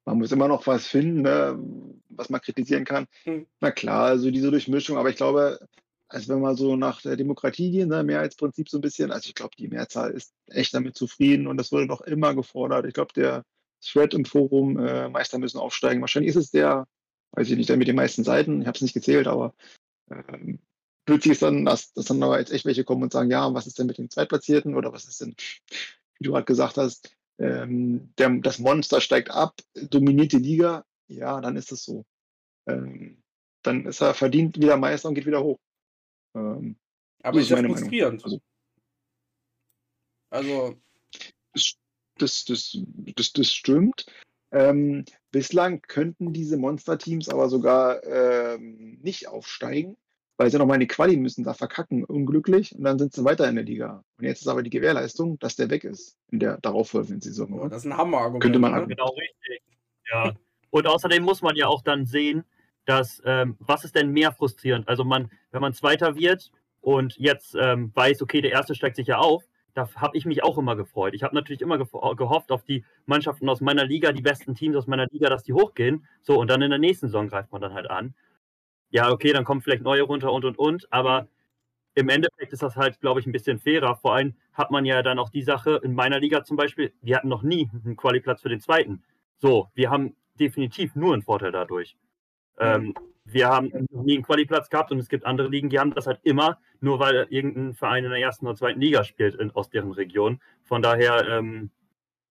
[0.06, 1.58] Man muss immer noch was finden, ne,
[2.10, 3.06] was man kritisieren kann.
[3.22, 3.46] Hm.
[3.60, 5.66] Na klar, also diese Durchmischung, aber ich glaube,
[6.14, 9.34] also wenn wir so nach der Demokratie gehen, ne, Mehrheitsprinzip so ein bisschen, also ich
[9.34, 12.86] glaube, die Mehrzahl ist echt damit zufrieden und das wurde doch immer gefordert.
[12.86, 13.44] Ich glaube, der
[13.82, 16.00] Thread im Forum, äh, Meister müssen aufsteigen.
[16.00, 16.86] Wahrscheinlich ist es der,
[17.32, 18.60] weiß ich nicht, der mit den meisten Seiten.
[18.60, 19.54] Ich habe es nicht gezählt, aber
[20.08, 20.60] ähm,
[21.04, 23.66] plötzlich ist dann, dass, dass dann aber jetzt echt welche kommen und sagen, ja, was
[23.66, 25.34] ist denn mit den Zweitplatzierten oder was ist denn,
[26.18, 31.40] wie du gerade gesagt hast, ähm, der, das Monster steigt ab, dominiert die Liga, ja,
[31.40, 32.04] dann ist es so.
[32.68, 33.20] Ähm,
[33.62, 35.58] dann ist er verdient wieder Meister und geht wieder hoch.
[36.34, 36.76] Ähm,
[37.22, 38.24] aber ist ja frustrierend.
[38.24, 38.40] Also,
[40.30, 40.76] also
[41.52, 42.78] das, das,
[43.16, 44.06] das, das stimmt.
[44.52, 49.96] Ähm, bislang könnten diese Monster-Teams aber sogar ähm, nicht aufsteigen,
[50.36, 53.48] weil sie nochmal in die Quali müssen, da verkacken, unglücklich, und dann sind sie weiter
[53.48, 54.04] in der Liga.
[54.18, 57.52] Und jetzt ist aber die Gewährleistung, dass der weg ist in der darauffolgenden Saison.
[57.52, 58.42] Oh, das ist ein Hammerargument.
[58.42, 58.86] Könnte man ne?
[58.86, 59.62] Genau richtig.
[60.10, 60.34] Ja.
[60.70, 62.44] Und außerdem muss man ja auch dann sehen,
[62.84, 64.88] dass, ähm, was ist denn mehr frustrierend?
[64.88, 69.06] Also man, wenn man Zweiter wird und jetzt ähm, weiß, okay, der Erste steigt sich
[69.06, 71.14] ja auf, da habe ich mich auch immer gefreut.
[71.14, 74.86] Ich habe natürlich immer gehofft auf die Mannschaften aus meiner Liga, die besten Teams aus
[74.86, 76.06] meiner Liga, dass die hochgehen.
[76.22, 78.14] So, und dann in der nächsten Saison greift man dann halt an.
[78.90, 81.26] Ja, okay, dann kommen vielleicht neue runter und und und, aber
[81.96, 83.96] im Endeffekt ist das halt, glaube ich, ein bisschen fairer.
[83.96, 87.16] Vor allem hat man ja dann auch die Sache, in meiner Liga zum Beispiel, wir
[87.16, 89.02] hatten noch nie einen Qualiplatz für den zweiten.
[89.38, 91.96] So, wir haben definitiv nur einen Vorteil dadurch.
[92.58, 92.94] Ähm,
[93.24, 96.20] wir haben nie einen Qualiplatz gehabt und es gibt andere Ligen, die haben das halt
[96.24, 99.92] immer, nur weil irgendein Verein in der ersten oder zweiten Liga spielt in, aus deren
[99.92, 100.40] Region.
[100.62, 101.70] Von daher, ähm,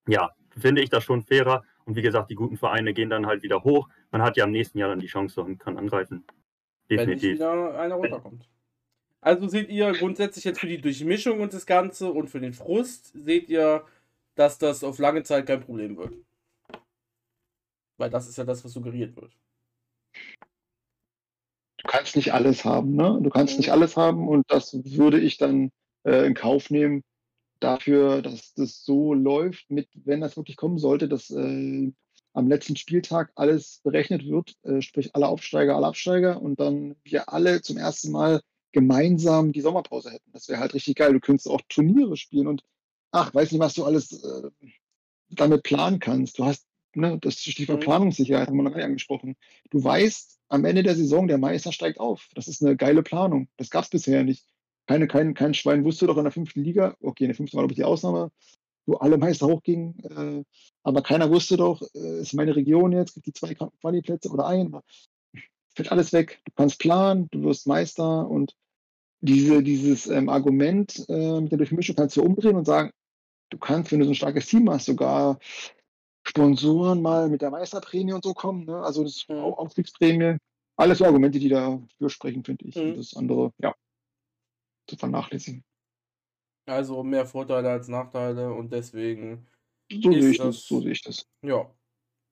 [0.07, 1.63] ja, finde ich das schon fairer.
[1.85, 3.89] Und wie gesagt, die guten Vereine gehen dann halt wieder hoch.
[4.11, 6.23] Man hat ja am nächsten Jahr dann die Chance und kann angreifen.
[6.89, 7.21] Definitiv.
[7.21, 8.47] Wenn nicht wieder einer runterkommt.
[9.19, 13.13] Also seht ihr grundsätzlich jetzt für die Durchmischung und das Ganze und für den Frust,
[13.13, 13.83] seht ihr,
[14.35, 16.13] dass das auf lange Zeit kein Problem wird.
[17.97, 19.31] Weil das ist ja das, was suggeriert wird
[21.77, 23.19] du kannst nicht alles haben, ne?
[23.21, 25.71] Du kannst nicht alles haben und das würde ich dann
[26.05, 27.03] äh, in Kauf nehmen
[27.59, 31.91] dafür, dass das so läuft, mit, wenn das wirklich kommen sollte, dass äh,
[32.33, 37.31] am letzten Spieltag alles berechnet wird, äh, sprich alle Aufsteiger, alle Absteiger und dann wir
[37.31, 38.41] alle zum ersten Mal
[38.71, 40.31] gemeinsam die Sommerpause hätten.
[40.33, 41.13] Das wäre halt richtig geil.
[41.13, 42.63] Du könntest auch Turniere spielen und
[43.11, 44.49] ach, weiß nicht, was du alles äh,
[45.29, 46.39] damit planen kannst.
[46.39, 46.65] Du hast,
[46.95, 47.83] ne, das Stichwort mhm.
[47.83, 49.35] Planungssicherheit haben wir noch gar nicht angesprochen.
[49.69, 52.29] Du weißt, am Ende der Saison, der Meister steigt auf.
[52.35, 53.47] Das ist eine geile Planung.
[53.57, 54.45] Das gab es bisher nicht.
[54.85, 57.63] Keine, kein, kein Schwein wusste doch in der fünften Liga, okay, in der fünften war,
[57.63, 58.31] glaube ich, die Ausnahme,
[58.85, 60.43] wo alle Meister hochgingen, äh,
[60.83, 64.75] aber keiner wusste doch, äh, ist meine Region jetzt, gibt die zwei Quali-Plätze oder ein,
[65.73, 66.41] fällt alles weg.
[66.45, 68.55] Du kannst planen, du wirst Meister und
[69.21, 72.91] diese, dieses ähm, Argument äh, mit der Durchmischung kannst du umdrehen und sagen,
[73.49, 75.39] du kannst, wenn du so ein starkes Team hast, sogar
[76.35, 78.77] Sponsoren mal mit der Meisterprämie und so kommen, ne?
[78.77, 79.37] also das mhm.
[79.37, 80.37] Aufstiegsprämie.
[80.75, 82.75] Alles so Argumente, die dafür sprechen, finde ich.
[82.75, 82.95] Mhm.
[82.95, 83.75] Das andere, ja,
[84.89, 85.63] zu vernachlässigen.
[86.65, 89.45] Also mehr Vorteile als Nachteile und deswegen.
[89.91, 91.27] So sehe ich das, so sehe ich das.
[91.43, 91.69] Ja.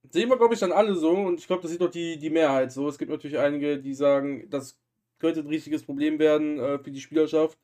[0.10, 2.32] Sehen wir, glaube ich, dann alle so und ich glaube, das sieht doch die, die
[2.32, 2.88] Mehrheit so.
[2.88, 4.80] Es gibt natürlich einige, die sagen, das
[5.20, 7.60] könnte ein richtiges Problem werden äh, für die Spielerschaft.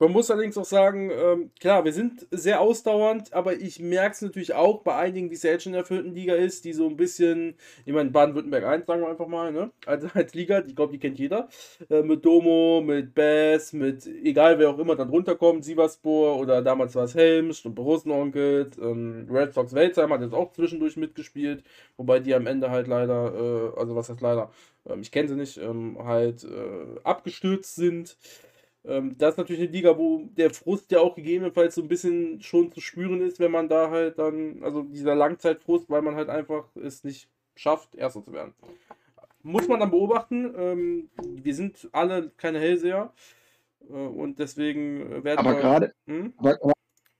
[0.00, 4.22] Man muss allerdings auch sagen, ähm, klar, wir sind sehr ausdauernd, aber ich merke es
[4.22, 6.86] natürlich auch bei einigen, die es jetzt schon in der vierten Liga ist, die so
[6.88, 9.72] ein bisschen, ich meine, Baden-Württemberg 1, sagen wir einfach mal, ne?
[9.86, 11.48] Als, als Liga, ich glaube, die kennt jeder.
[11.90, 16.94] Äh, mit Domo, mit Bass, mit egal wer auch immer dann runterkommt, Sieverspor oder damals
[16.94, 21.64] war es Helms und Borussenonkel, ähm, Red Sox Welzheim hat jetzt auch zwischendurch mitgespielt,
[21.96, 23.34] wobei die am Ende halt leider,
[23.74, 24.52] äh, also was heißt leider,
[24.88, 28.16] ähm, ich kenne sie nicht, ähm, halt äh, abgestürzt sind.
[28.88, 32.40] Ähm, das ist natürlich eine Liga, wo der Frust ja auch gegebenenfalls so ein bisschen
[32.40, 36.30] schon zu spüren ist, wenn man da halt dann, also dieser Langzeitfrust, weil man halt
[36.30, 38.54] einfach es nicht schafft, Erster zu werden.
[39.42, 40.54] Muss man dann beobachten.
[40.56, 43.12] Ähm, wir sind alle keine Hellseher
[43.90, 45.60] äh, und deswegen werden aber wir.
[45.60, 46.32] Grade, hm?
[46.38, 46.72] aber, aber,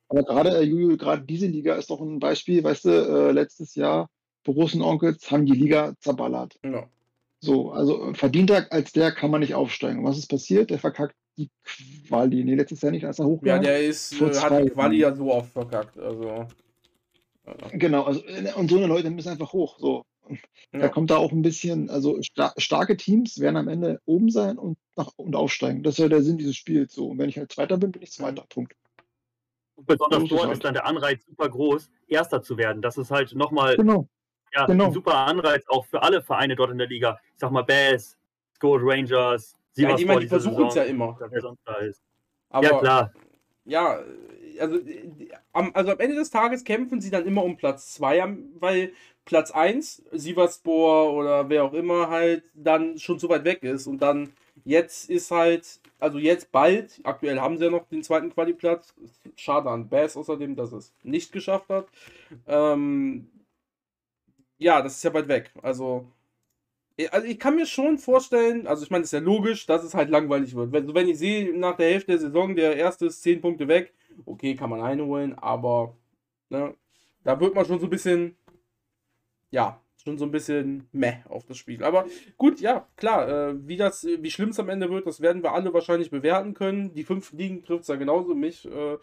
[0.08, 3.74] aber gerade, äh, Juju, gerade diese Liga ist doch ein Beispiel, weißt du, äh, letztes
[3.74, 4.08] Jahr
[4.42, 6.58] Borussen Onkels haben die Liga zerballert.
[6.64, 6.88] Ja.
[7.40, 10.04] So, also verdienter als der kann man nicht aufsteigen.
[10.04, 10.70] Was ist passiert?
[10.70, 11.50] Der verkackt die
[12.06, 12.44] Quali.
[12.44, 13.48] Nee, letztes Jahr nicht, als er hochkam.
[13.48, 15.98] Ja, der ist, äh, hat die Quali ja so oft verkackt.
[15.98, 16.46] Also.
[17.72, 19.78] Genau, also, äh, und so eine Leute müssen einfach hoch.
[19.78, 20.04] So.
[20.72, 20.80] Ja.
[20.80, 24.58] Da kommt da auch ein bisschen, also star starke Teams werden am Ende oben sein
[24.58, 25.82] und, nach, und aufsteigen.
[25.82, 26.92] Das ist ja der Sinn dieses Spiels.
[26.94, 27.08] So.
[27.08, 28.44] Und wenn ich halt Zweiter bin, bin ich Zweiter.
[28.48, 28.74] Punkt.
[29.76, 32.82] Und besonders dort ist dann der Anreiz super groß, Erster zu werden.
[32.82, 34.08] Das ist halt nochmal genau.
[34.52, 34.86] ja, genau.
[34.86, 37.18] ein super Anreiz auch für alle Vereine dort in der Liga.
[37.32, 38.18] Ich sag mal Bass,
[38.58, 41.18] Gold Rangers, Sie ja, ich meine, die versuchen es ja immer.
[42.50, 43.12] Aber, ja, klar.
[43.64, 44.02] Ja,
[44.58, 44.78] also
[45.52, 48.92] am, also am Ende des Tages kämpfen sie dann immer um Platz 2, weil
[49.24, 53.98] Platz 1, Sivaspor oder wer auch immer halt dann schon so weit weg ist und
[53.98, 54.32] dann
[54.64, 58.94] jetzt ist halt, also jetzt bald, aktuell haben sie ja noch den zweiten Qualiplatz,
[59.36, 61.88] schade an Bass außerdem, dass es nicht geschafft hat.
[62.46, 63.30] Ähm,
[64.58, 66.06] ja, das ist ja weit weg, also
[67.10, 69.94] also ich kann mir schon vorstellen, also ich meine, es ist ja logisch, dass es
[69.94, 70.72] halt langweilig wird.
[70.72, 73.94] Wenn, wenn ich sehe, nach der Hälfte der Saison, der erste ist 10 Punkte weg,
[74.26, 75.96] okay, kann man einholen, aber
[76.50, 76.74] ne,
[77.24, 78.36] da wird man schon so ein bisschen,
[79.50, 81.84] ja, schon so ein bisschen meh auf das Spiel.
[81.84, 85.52] Aber gut, ja, klar, äh, wie wie schlimm es am Ende wird, das werden wir
[85.52, 86.94] alle wahrscheinlich bewerten können.
[86.94, 88.64] Die fünf Ligen trifft es ja genauso mich.
[88.66, 88.98] Äh,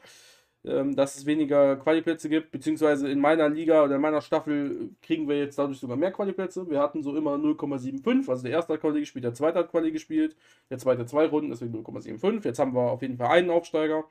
[0.68, 5.28] ähm, dass es weniger Qualiplätze gibt, beziehungsweise in meiner Liga oder in meiner Staffel kriegen
[5.28, 6.70] wir jetzt dadurch sogar mehr Qualiplätze.
[6.70, 9.92] Wir hatten so immer 0,75, also der erste hat Quali gespielt, der zweite hat Quali
[9.92, 10.36] gespielt,
[10.70, 12.46] der zweite zwei Runden, deswegen 0,75.
[12.46, 14.06] Jetzt haben wir auf jeden Fall einen Aufsteiger.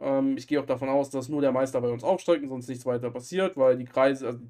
[0.00, 2.68] Ähm, ich gehe auch davon aus, dass nur der Meister bei uns aufsteigt und sonst
[2.68, 4.40] nichts weiter passiert, weil die Kreise, also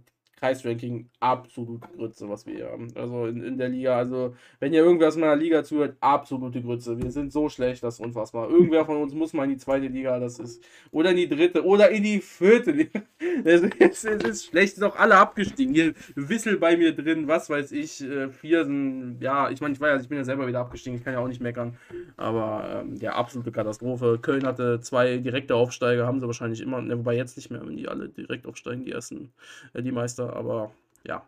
[0.41, 2.89] Kreisranking absolut Grütze, was wir hier haben.
[2.95, 3.97] Also in, in der Liga.
[3.97, 6.99] Also, wenn ihr irgendwer aus meiner Liga zuhört, absolute Grütze.
[6.99, 8.49] Wir sind so schlecht, das ist unfassbar.
[8.49, 10.65] Irgendwer von uns muss mal in die zweite Liga, das ist.
[10.91, 13.03] Oder in die dritte oder in die vierte Liga.
[13.45, 15.75] Es ist, es ist schlecht, sind auch alle abgestiegen.
[15.75, 18.03] Hier Wissel bei mir drin, was weiß ich.
[18.03, 21.15] Äh, Viersen, ja, ich meine, ich weiß, ich bin ja selber wieder abgestiegen, ich kann
[21.15, 21.77] ja auch nicht meckern.
[22.17, 24.19] Aber ähm, ja, absolute Katastrophe.
[24.21, 27.77] Köln hatte zwei direkte Aufsteiger, haben sie wahrscheinlich immer, ne, wobei jetzt nicht mehr, wenn
[27.77, 29.33] die alle direkt aufsteigen, die ersten,
[29.75, 30.73] äh, die Meister aber
[31.05, 31.25] ja.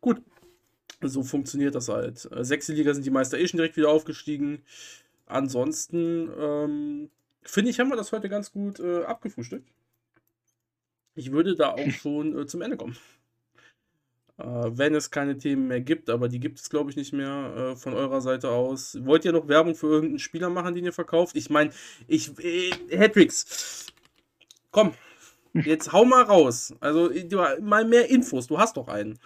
[0.00, 0.22] Gut.
[1.02, 2.28] So funktioniert das halt.
[2.32, 4.62] Äh, sechste Liga sind die Meister eh schon direkt wieder aufgestiegen.
[5.26, 7.10] Ansonsten ähm,
[7.42, 9.68] finde ich, haben wir das heute ganz gut äh, abgefrühstückt.
[11.14, 12.96] Ich würde da auch schon äh, zum Ende kommen.
[14.38, 17.54] Äh, wenn es keine Themen mehr gibt, aber die gibt es, glaube ich, nicht mehr
[17.56, 18.98] äh, von eurer Seite aus.
[19.04, 21.36] Wollt ihr noch Werbung für irgendeinen Spieler machen, den ihr verkauft?
[21.36, 21.70] Ich meine,
[22.06, 22.38] ich.
[22.38, 23.86] Äh, Hattricks.
[24.70, 24.92] Komm,
[25.64, 26.74] Jetzt hau mal raus.
[26.80, 28.46] Also du, mal mehr Infos.
[28.46, 29.18] Du hast doch einen.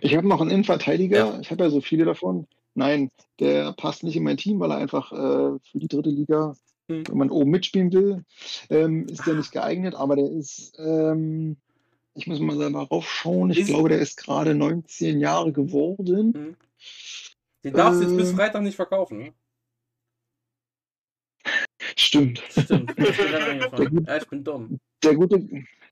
[0.00, 1.16] Ich habe noch einen Innenverteidiger.
[1.16, 1.40] Ja.
[1.40, 2.46] Ich habe ja so viele davon.
[2.74, 3.10] Nein,
[3.40, 6.54] der passt nicht in mein Team, weil er einfach äh, für die dritte Liga,
[6.88, 7.08] hm.
[7.08, 8.24] wenn man oben mitspielen will,
[8.70, 9.94] ähm, ist der nicht geeignet.
[9.94, 11.56] Aber der ist, ähm,
[12.14, 13.50] Ich muss mal selber raufschauen.
[13.50, 16.32] Ich ist glaube, der ist gerade 19 Jahre geworden.
[16.36, 16.56] Mhm.
[17.64, 18.36] Den darfst du äh, jetzt bis ähm.
[18.36, 19.32] Freitag nicht verkaufen, ne?
[21.98, 22.42] Stimmt.
[22.50, 22.94] Stimmt.
[22.98, 24.80] Ich bin, ja, ich bin dumm.
[25.02, 25.46] Der gute,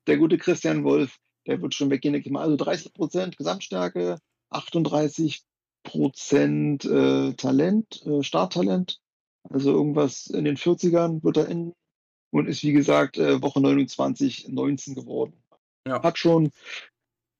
[0.07, 4.18] der gute Christian Wolf, der wird schon weggehen, Also 30 Prozent Gesamtstärke,
[4.50, 5.42] 38
[5.82, 9.00] Prozent äh, Talent, äh, Starttalent.
[9.50, 11.74] Also irgendwas in den 40ern wird er enden
[12.30, 15.42] und ist wie gesagt äh, Woche 29 19 geworden.
[15.86, 16.02] Ja.
[16.02, 16.50] Hat schon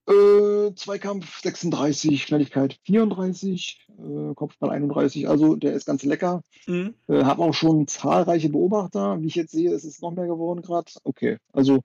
[0.07, 5.27] äh, Zweikampf 36, Schnelligkeit 34, äh, Kopfball 31.
[5.27, 6.41] Also der ist ganz lecker.
[6.65, 6.95] Mhm.
[7.07, 9.21] Äh, Habe auch schon zahlreiche Beobachter.
[9.21, 10.91] Wie ich jetzt sehe, ist es noch mehr geworden gerade.
[11.03, 11.81] Okay, also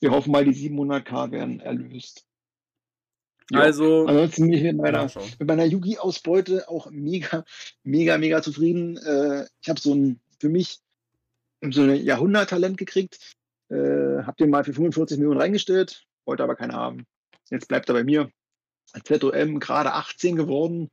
[0.00, 2.26] wir hoffen mal, die 700k werden erlöst.
[3.50, 3.60] Ja.
[3.60, 7.44] Also, ansonsten bin ich mit meiner, mit meiner Yugi-Ausbeute auch mega,
[7.84, 8.96] mega, mega zufrieden.
[8.98, 10.80] Äh, ich habe so ein, für mich
[11.70, 13.36] so ein Jahrhundert-Talent gekriegt.
[13.68, 17.06] Äh, habe den mal für 45 Millionen reingestellt, wollte aber keinen haben.
[17.50, 18.30] Jetzt bleibt er bei mir.
[19.04, 20.90] ZOM gerade 18 geworden,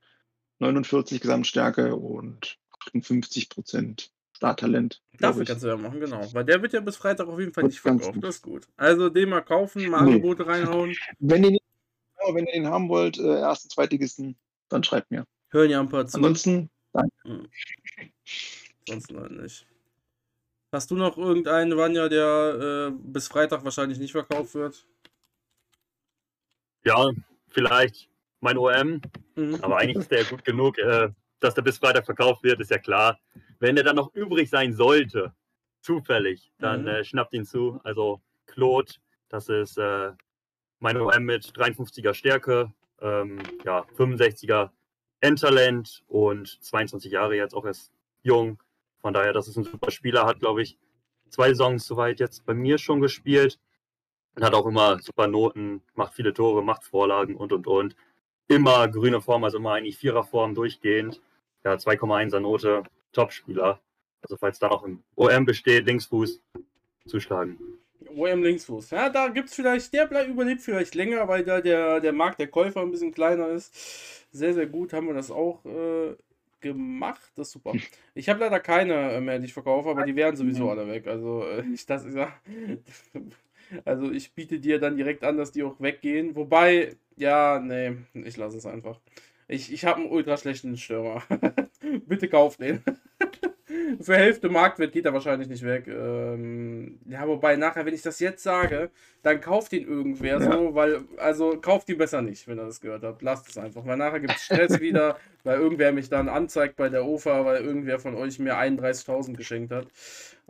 [0.60, 5.02] 49 Gesamtstärke und 58 Prozent Starttalent.
[5.20, 6.22] Dafür kannst du ja machen, genau.
[6.34, 8.18] Weil der wird ja bis Freitag auf jeden Fall nicht verkauft.
[8.22, 8.68] Das ist gut.
[8.76, 10.14] Also den mal kaufen, mal nee.
[10.14, 10.96] Angebote reinhauen.
[11.20, 11.60] Wenn ihr,
[12.34, 14.36] wenn ihr den haben wollt, äh, ersten, zweitligisten,
[14.70, 15.26] dann schreibt mir.
[15.50, 16.18] Hören ja ein paar zu.
[16.18, 17.14] Ansonsten, danke.
[17.24, 17.48] Hm.
[18.90, 19.68] Ansonsten halt nicht.
[20.74, 24.88] Hast du noch irgendeinen Vanya, der äh, bis Freitag wahrscheinlich nicht verkauft wird?
[26.86, 27.12] Ja,
[27.50, 28.10] vielleicht
[28.42, 29.02] mein OM,
[29.36, 29.56] mhm.
[29.62, 31.10] aber eigentlich ist der gut genug, äh,
[31.40, 33.20] dass der bis Freitag verkauft wird, ist ja klar.
[33.60, 35.34] Wenn der dann noch übrig sein sollte,
[35.82, 36.88] zufällig, dann mhm.
[36.88, 37.80] äh, schnappt ihn zu.
[37.84, 38.92] Also Claude,
[39.30, 40.12] das ist äh,
[40.80, 44.70] mein OM mit 53er Stärke, ähm, ja, 65er
[45.22, 48.62] Endtalent und 22 Jahre jetzt auch erst jung.
[49.00, 50.78] Von daher, das ist ein super Spieler, hat, glaube ich,
[51.30, 53.60] zwei Saisons soweit jetzt bei mir schon gespielt
[54.36, 57.96] und hat auch immer super Noten, macht viele Tore, macht Vorlagen und und und.
[58.48, 61.22] Immer grüne Form, also immer eigentlich Viererform durchgehend.
[61.64, 63.80] Ja, 2,1er Note, Top-Spieler.
[64.22, 66.42] Also falls da noch ein OM besteht, Linksfuß,
[67.06, 67.58] zuschlagen.
[68.16, 68.92] OM Linksfuß.
[68.92, 72.40] Ja, da gibt es vielleicht, der bleibt, überlebt vielleicht länger, weil da der, der Markt
[72.40, 74.28] der Käufer ein bisschen kleiner ist.
[74.32, 76.16] Sehr, sehr gut haben wir das auch äh,
[76.60, 77.22] gemacht.
[77.36, 77.74] Das ist super.
[78.16, 81.08] Ich habe leider keine mehr, die ich verkaufe, aber die wären sowieso alle weg.
[81.08, 82.32] Also, äh, ich, das ist ja.
[83.86, 86.36] Also ich biete dir dann direkt an, dass die auch weggehen.
[86.36, 89.00] Wobei, ja, nee, ich lasse es einfach.
[89.48, 91.24] Ich, ich habe einen ultra schlechten Stürmer.
[92.08, 92.84] Bitte kauf den.
[94.02, 95.88] Für Hälfte Marktwert geht er wahrscheinlich nicht weg.
[95.88, 98.90] Ähm, ja, wobei nachher, wenn ich das jetzt sage,
[99.22, 100.52] dann kauft ihn irgendwer ja.
[100.52, 103.22] so, weil, also kauft ihn besser nicht, wenn er das gehört hat.
[103.22, 106.90] Lasst es einfach, weil nachher gibt es Stress wieder, weil irgendwer mich dann anzeigt bei
[106.90, 109.88] der OFA, weil irgendwer von euch mir 31.000 geschenkt hat.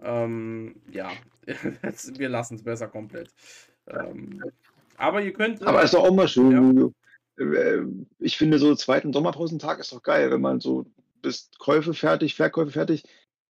[0.02, 1.12] Ähm, ja,
[2.18, 3.30] wir lassen es besser komplett.
[3.88, 4.44] Ähm,
[4.98, 5.66] aber ihr könnt.
[5.66, 6.90] Aber ist doch auch mal schön, ja.
[7.44, 7.84] Äh,
[8.20, 10.86] ich finde, so zweiten Sommerpausentag ist doch geil, wenn man so
[11.24, 13.04] bis Käufe fertig, Verkäufe fertig.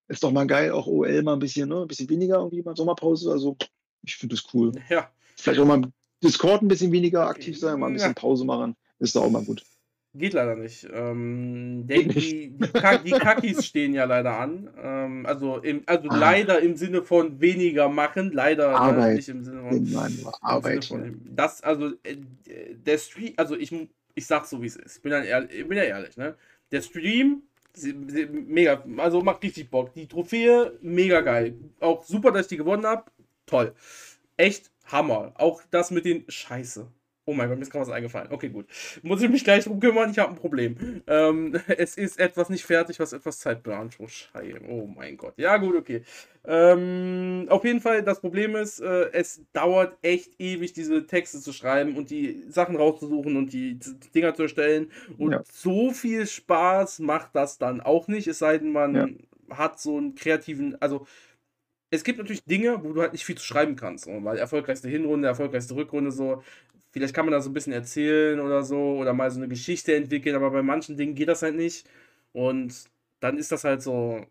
[0.08, 1.82] Ist doch mal geil, auch OL mal ein bisschen, ne?
[1.82, 3.32] Ein bisschen weniger irgendwie mal Sommerpause.
[3.32, 3.58] Also,
[4.04, 4.72] ich finde das cool.
[4.90, 5.10] Ja.
[5.36, 5.82] Vielleicht auch mal
[6.24, 8.76] Discord ein bisschen weniger aktiv sein, mal ein bisschen Pause machen.
[9.00, 9.64] Ist doch auch mal gut.
[10.16, 10.88] Geht leider nicht.
[10.94, 14.70] Ähm, der, die, die, Kak die Kakis stehen ja leider an.
[14.78, 16.16] Ähm, also im, also ah.
[16.16, 19.16] leider im Sinne von weniger machen, leider äh, Arbeit.
[19.16, 20.86] nicht im Sinne von, Arbeit.
[20.86, 22.18] Von, das, also äh,
[22.76, 23.74] der Stream, also ich,
[24.14, 24.98] ich sag so wie es ist.
[24.98, 26.36] Ich bin, dann ehrlich, ich bin ja ehrlich, ne?
[26.72, 27.42] Der Stream,
[28.32, 29.94] mega, also macht richtig Bock.
[29.94, 31.56] Die Trophäe, mega geil.
[31.80, 33.06] Auch super, dass ich die gewonnen habe.
[33.46, 33.74] Toll.
[34.38, 35.34] Echt Hammer.
[35.36, 36.88] Auch das mit den Scheiße.
[37.26, 38.28] Oh mein Gott, mir ist gerade was eingefallen.
[38.32, 38.66] Okay, gut.
[39.02, 40.12] Muss ich mich gleich drum kümmern?
[40.12, 41.04] Ich habe ein Problem.
[41.08, 44.30] Ähm, es ist etwas nicht fertig, was etwas Zeit beansprucht.
[44.68, 45.34] Oh mein Gott.
[45.38, 46.04] Ja, gut, okay.
[46.46, 51.54] Ähm, auf jeden Fall, das Problem ist, äh, es dauert echt ewig, diese Texte zu
[51.54, 54.92] schreiben und die Sachen rauszusuchen und die, die Dinger zu erstellen.
[55.18, 55.44] Und ja.
[55.50, 59.08] so viel Spaß macht das dann auch nicht, es sei denn, man ja.
[59.58, 61.08] hat so einen kreativen, also
[61.94, 64.08] es gibt natürlich Dinge, wo du halt nicht viel zu schreiben kannst.
[64.08, 66.42] Weil erfolgreichste Hinrunde, erfolgreichste Rückrunde so.
[66.94, 69.96] Vielleicht kann man da so ein bisschen erzählen oder so oder mal so eine Geschichte
[69.96, 71.90] entwickeln, aber bei manchen Dingen geht das halt nicht.
[72.34, 72.86] Und
[73.20, 74.28] dann ist das halt so,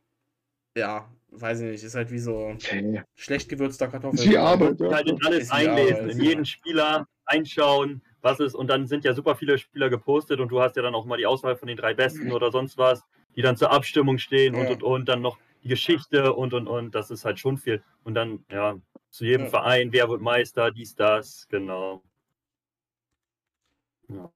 [0.76, 3.02] ja, weiß ich nicht, ist halt wie so okay.
[3.16, 4.28] schlecht gewürzter Kartoffel.
[4.28, 4.92] Die Arbeit, ja.
[4.92, 9.12] Halt in alles einlesen, Arbeit, in jeden Spieler einschauen, was ist, und dann sind ja
[9.12, 11.76] super viele Spieler gepostet und du hast ja dann auch mal die Auswahl von den
[11.76, 13.02] drei Besten oder sonst was,
[13.34, 14.60] die dann zur Abstimmung stehen ja.
[14.60, 17.82] und und und, dann noch die Geschichte und und und, das ist halt schon viel.
[18.04, 18.76] Und dann, ja,
[19.10, 19.50] zu jedem ja.
[19.50, 22.02] Verein, wer wird Meister, dies, das, genau.
[24.14, 24.32] Ja.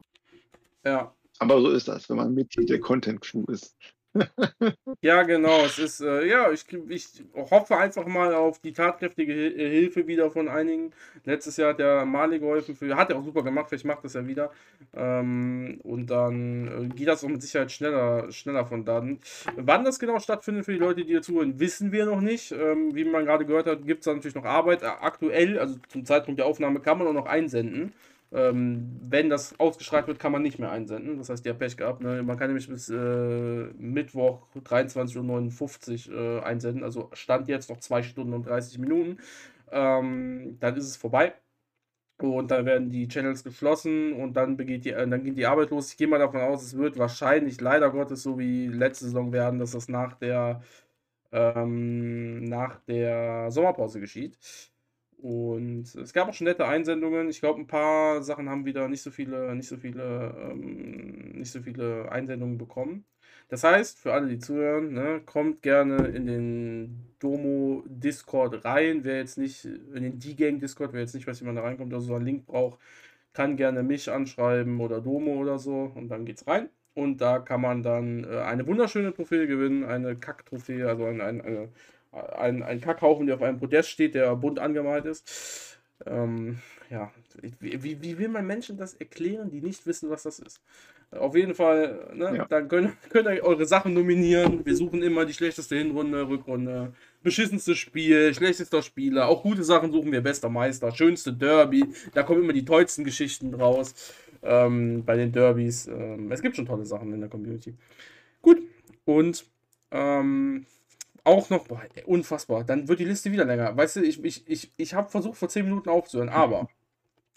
[0.84, 1.14] ja.
[1.38, 3.76] Aber so ist das, wenn man Mitglied der Content Crew ist.
[5.02, 5.64] ja, genau.
[5.64, 10.30] Es ist, äh, ja, ich, ich hoffe einfach mal auf die tatkräftige äh, Hilfe wieder
[10.30, 10.92] von einigen.
[11.24, 14.14] Letztes Jahr hat der Mali geholfen, für, hat er auch super gemacht, vielleicht macht das
[14.14, 14.50] ja wieder.
[14.94, 19.20] Ähm, und dann äh, geht das auch mit Sicherheit schneller, schneller von dann.
[19.56, 22.52] Wann das genau stattfindet für die Leute, die hier zuhören, wissen wir noch nicht.
[22.52, 24.82] Ähm, wie man gerade gehört hat, gibt es da natürlich noch Arbeit.
[24.82, 27.92] Äh, aktuell, also zum Zeitpunkt der Aufnahme, kann man auch noch einsenden.
[28.36, 31.16] Ähm, wenn das ausgestrahlt wird, kann man nicht mehr einsenden.
[31.16, 32.02] Das heißt, die hat Pech gehabt.
[32.02, 32.22] Ne?
[32.22, 32.94] Man kann nämlich bis äh,
[33.78, 36.84] Mittwoch 23.59 Uhr äh, einsenden.
[36.84, 39.18] Also stand jetzt noch 2 Stunden und 30 Minuten.
[39.72, 41.32] Ähm, dann ist es vorbei.
[42.18, 45.70] Und dann werden die Channels geschlossen und dann, begeht die, äh, dann geht die Arbeit
[45.70, 45.90] los.
[45.92, 49.58] Ich gehe mal davon aus, es wird wahrscheinlich leider Gottes so wie letzte Saison werden,
[49.58, 50.62] dass das nach der,
[51.32, 54.38] ähm, nach der Sommerpause geschieht.
[55.18, 57.28] Und es gab auch schon nette Einsendungen.
[57.28, 61.50] Ich glaube, ein paar Sachen haben wieder nicht so viele, nicht so viele, ähm, nicht
[61.52, 63.04] so viele Einsendungen bekommen.
[63.48, 69.04] Das heißt, für alle, die zuhören, ne, kommt gerne in den Domo Discord rein.
[69.04, 71.94] Wer jetzt nicht, in den D-Gang Discord, wer jetzt nicht weiß, wie man da reinkommt,
[71.94, 72.80] also so einen Link braucht,
[73.32, 76.68] kann gerne mich anschreiben oder Domo oder so und dann geht's rein.
[76.94, 81.40] Und da kann man dann äh, eine wunderschöne Trophäe gewinnen, eine Kack-Trophäe, also ein, ein,
[81.42, 81.68] eine
[82.16, 85.78] ein, ein Kackhaufen, der auf einem Podest steht, der bunt angemalt ist.
[86.04, 86.58] Ähm,
[86.90, 87.10] ja,
[87.60, 90.60] wie, wie, will man Menschen das erklären, die nicht wissen, was das ist?
[91.12, 92.46] Auf jeden Fall, ne, ja.
[92.46, 94.66] dann könnt, könnt ihr eure Sachen nominieren.
[94.66, 96.92] Wir suchen immer die schlechteste Hinrunde, Rückrunde,
[97.22, 99.28] beschissenste Spiel, schlechtester Spieler.
[99.28, 101.84] Auch gute Sachen suchen wir, bester Meister, schönste Derby.
[102.12, 103.94] Da kommen immer die tollsten Geschichten raus
[104.42, 105.86] ähm, bei den Derbys.
[105.86, 107.74] Ähm, es gibt schon tolle Sachen in der Community.
[108.42, 108.62] Gut,
[109.04, 109.46] und
[109.92, 110.66] ähm,
[111.26, 113.76] auch noch, boah, unfassbar, dann wird die Liste wieder länger.
[113.76, 116.68] Weißt du, ich, ich, ich, ich habe versucht, vor 10 Minuten aufzuhören, aber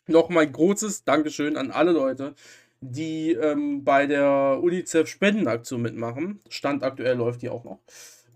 [0.08, 2.36] noch mal großes Dankeschön an alle Leute,
[2.82, 6.40] die ähm, bei der UNICEF Spendenaktion mitmachen.
[6.50, 7.80] Stand aktuell läuft die auch noch.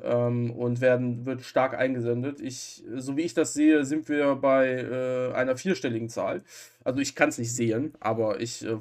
[0.02, 2.42] Ähm, und werden, wird stark eingesendet.
[2.42, 6.44] Ich, so wie ich das sehe, sind wir bei äh, einer vierstelligen Zahl.
[6.84, 8.78] Also ich kann es nicht sehen, aber ich äh,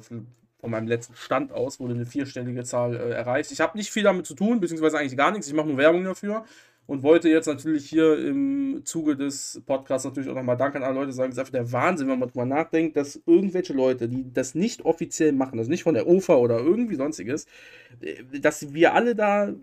[0.63, 3.51] von meinem letzten Stand aus wurde eine vierstellige Zahl äh, erreicht.
[3.51, 5.45] Ich habe nicht viel damit zu tun, beziehungsweise eigentlich gar nichts.
[5.45, 6.45] Ich mache nur Werbung dafür
[6.87, 10.95] und wollte jetzt natürlich hier im Zuge des Podcasts natürlich auch nochmal Dank an alle
[10.95, 11.31] Leute sagen.
[11.31, 14.85] Es ist einfach der Wahnsinn, wenn man drüber nachdenkt, dass irgendwelche Leute, die das nicht
[14.85, 17.45] offiziell machen, also nicht von der OFA oder irgendwie sonstiges,
[17.99, 19.55] äh, dass wir alle da, äh,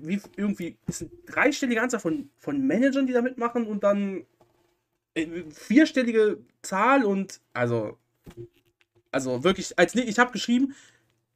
[0.00, 4.24] wie irgendwie, ist eine dreistellige Anzahl von, von Managern, die da mitmachen und dann
[5.12, 7.98] äh, vierstellige Zahl und also
[9.10, 10.74] also wirklich, als ich habe geschrieben,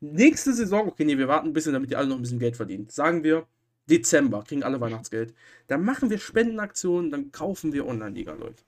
[0.00, 2.56] nächste Saison, okay, nee, wir warten ein bisschen, damit die alle noch ein bisschen Geld
[2.56, 2.88] verdienen.
[2.88, 3.46] Sagen wir
[3.88, 5.34] Dezember, kriegen alle Weihnachtsgeld.
[5.66, 8.62] Dann machen wir Spendenaktionen, dann kaufen wir Online-Liga, Leute.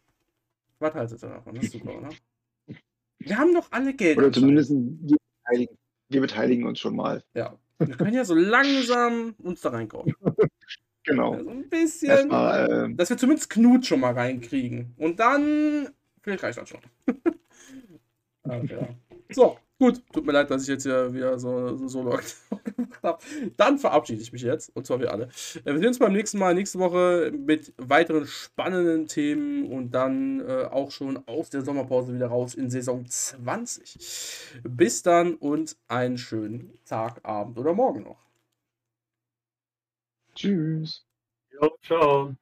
[0.79, 1.55] Was haltet ihr davon?
[1.55, 2.11] Das ist super, oder?
[3.19, 4.19] Wir haben doch alle Geld.
[4.19, 5.79] Oder zumindest wir beteiligen,
[6.09, 7.23] wir beteiligen uns schon mal.
[7.35, 7.59] Ja.
[7.79, 10.15] Wir können ja so langsam uns da reinkaufen.
[11.07, 11.39] Genau.
[11.39, 12.29] So ein bisschen.
[12.29, 14.95] Mal, äh, dass wir zumindest Knut schon mal reinkriegen.
[14.97, 15.91] Und dann.
[16.23, 16.81] Vielleicht reicht das schon.
[18.45, 18.89] Ah, ja.
[19.31, 20.03] So, gut.
[20.13, 22.11] Tut mir leid, dass ich jetzt hier wieder so, so solo
[22.77, 23.19] gemacht habe.
[23.57, 24.75] Dann verabschiede ich mich jetzt.
[24.77, 25.25] Und zwar wir alle.
[25.65, 30.41] Äh, wir sehen uns beim nächsten Mal, nächste Woche mit weiteren spannenden Themen und dann
[30.41, 34.61] äh, auch schon aus der Sommerpause wieder raus in Saison 20.
[34.63, 38.25] Bis dann und einen schönen Tag, Abend oder Morgen noch.
[40.35, 41.05] Tschüss.
[41.51, 42.35] Jo, ciao.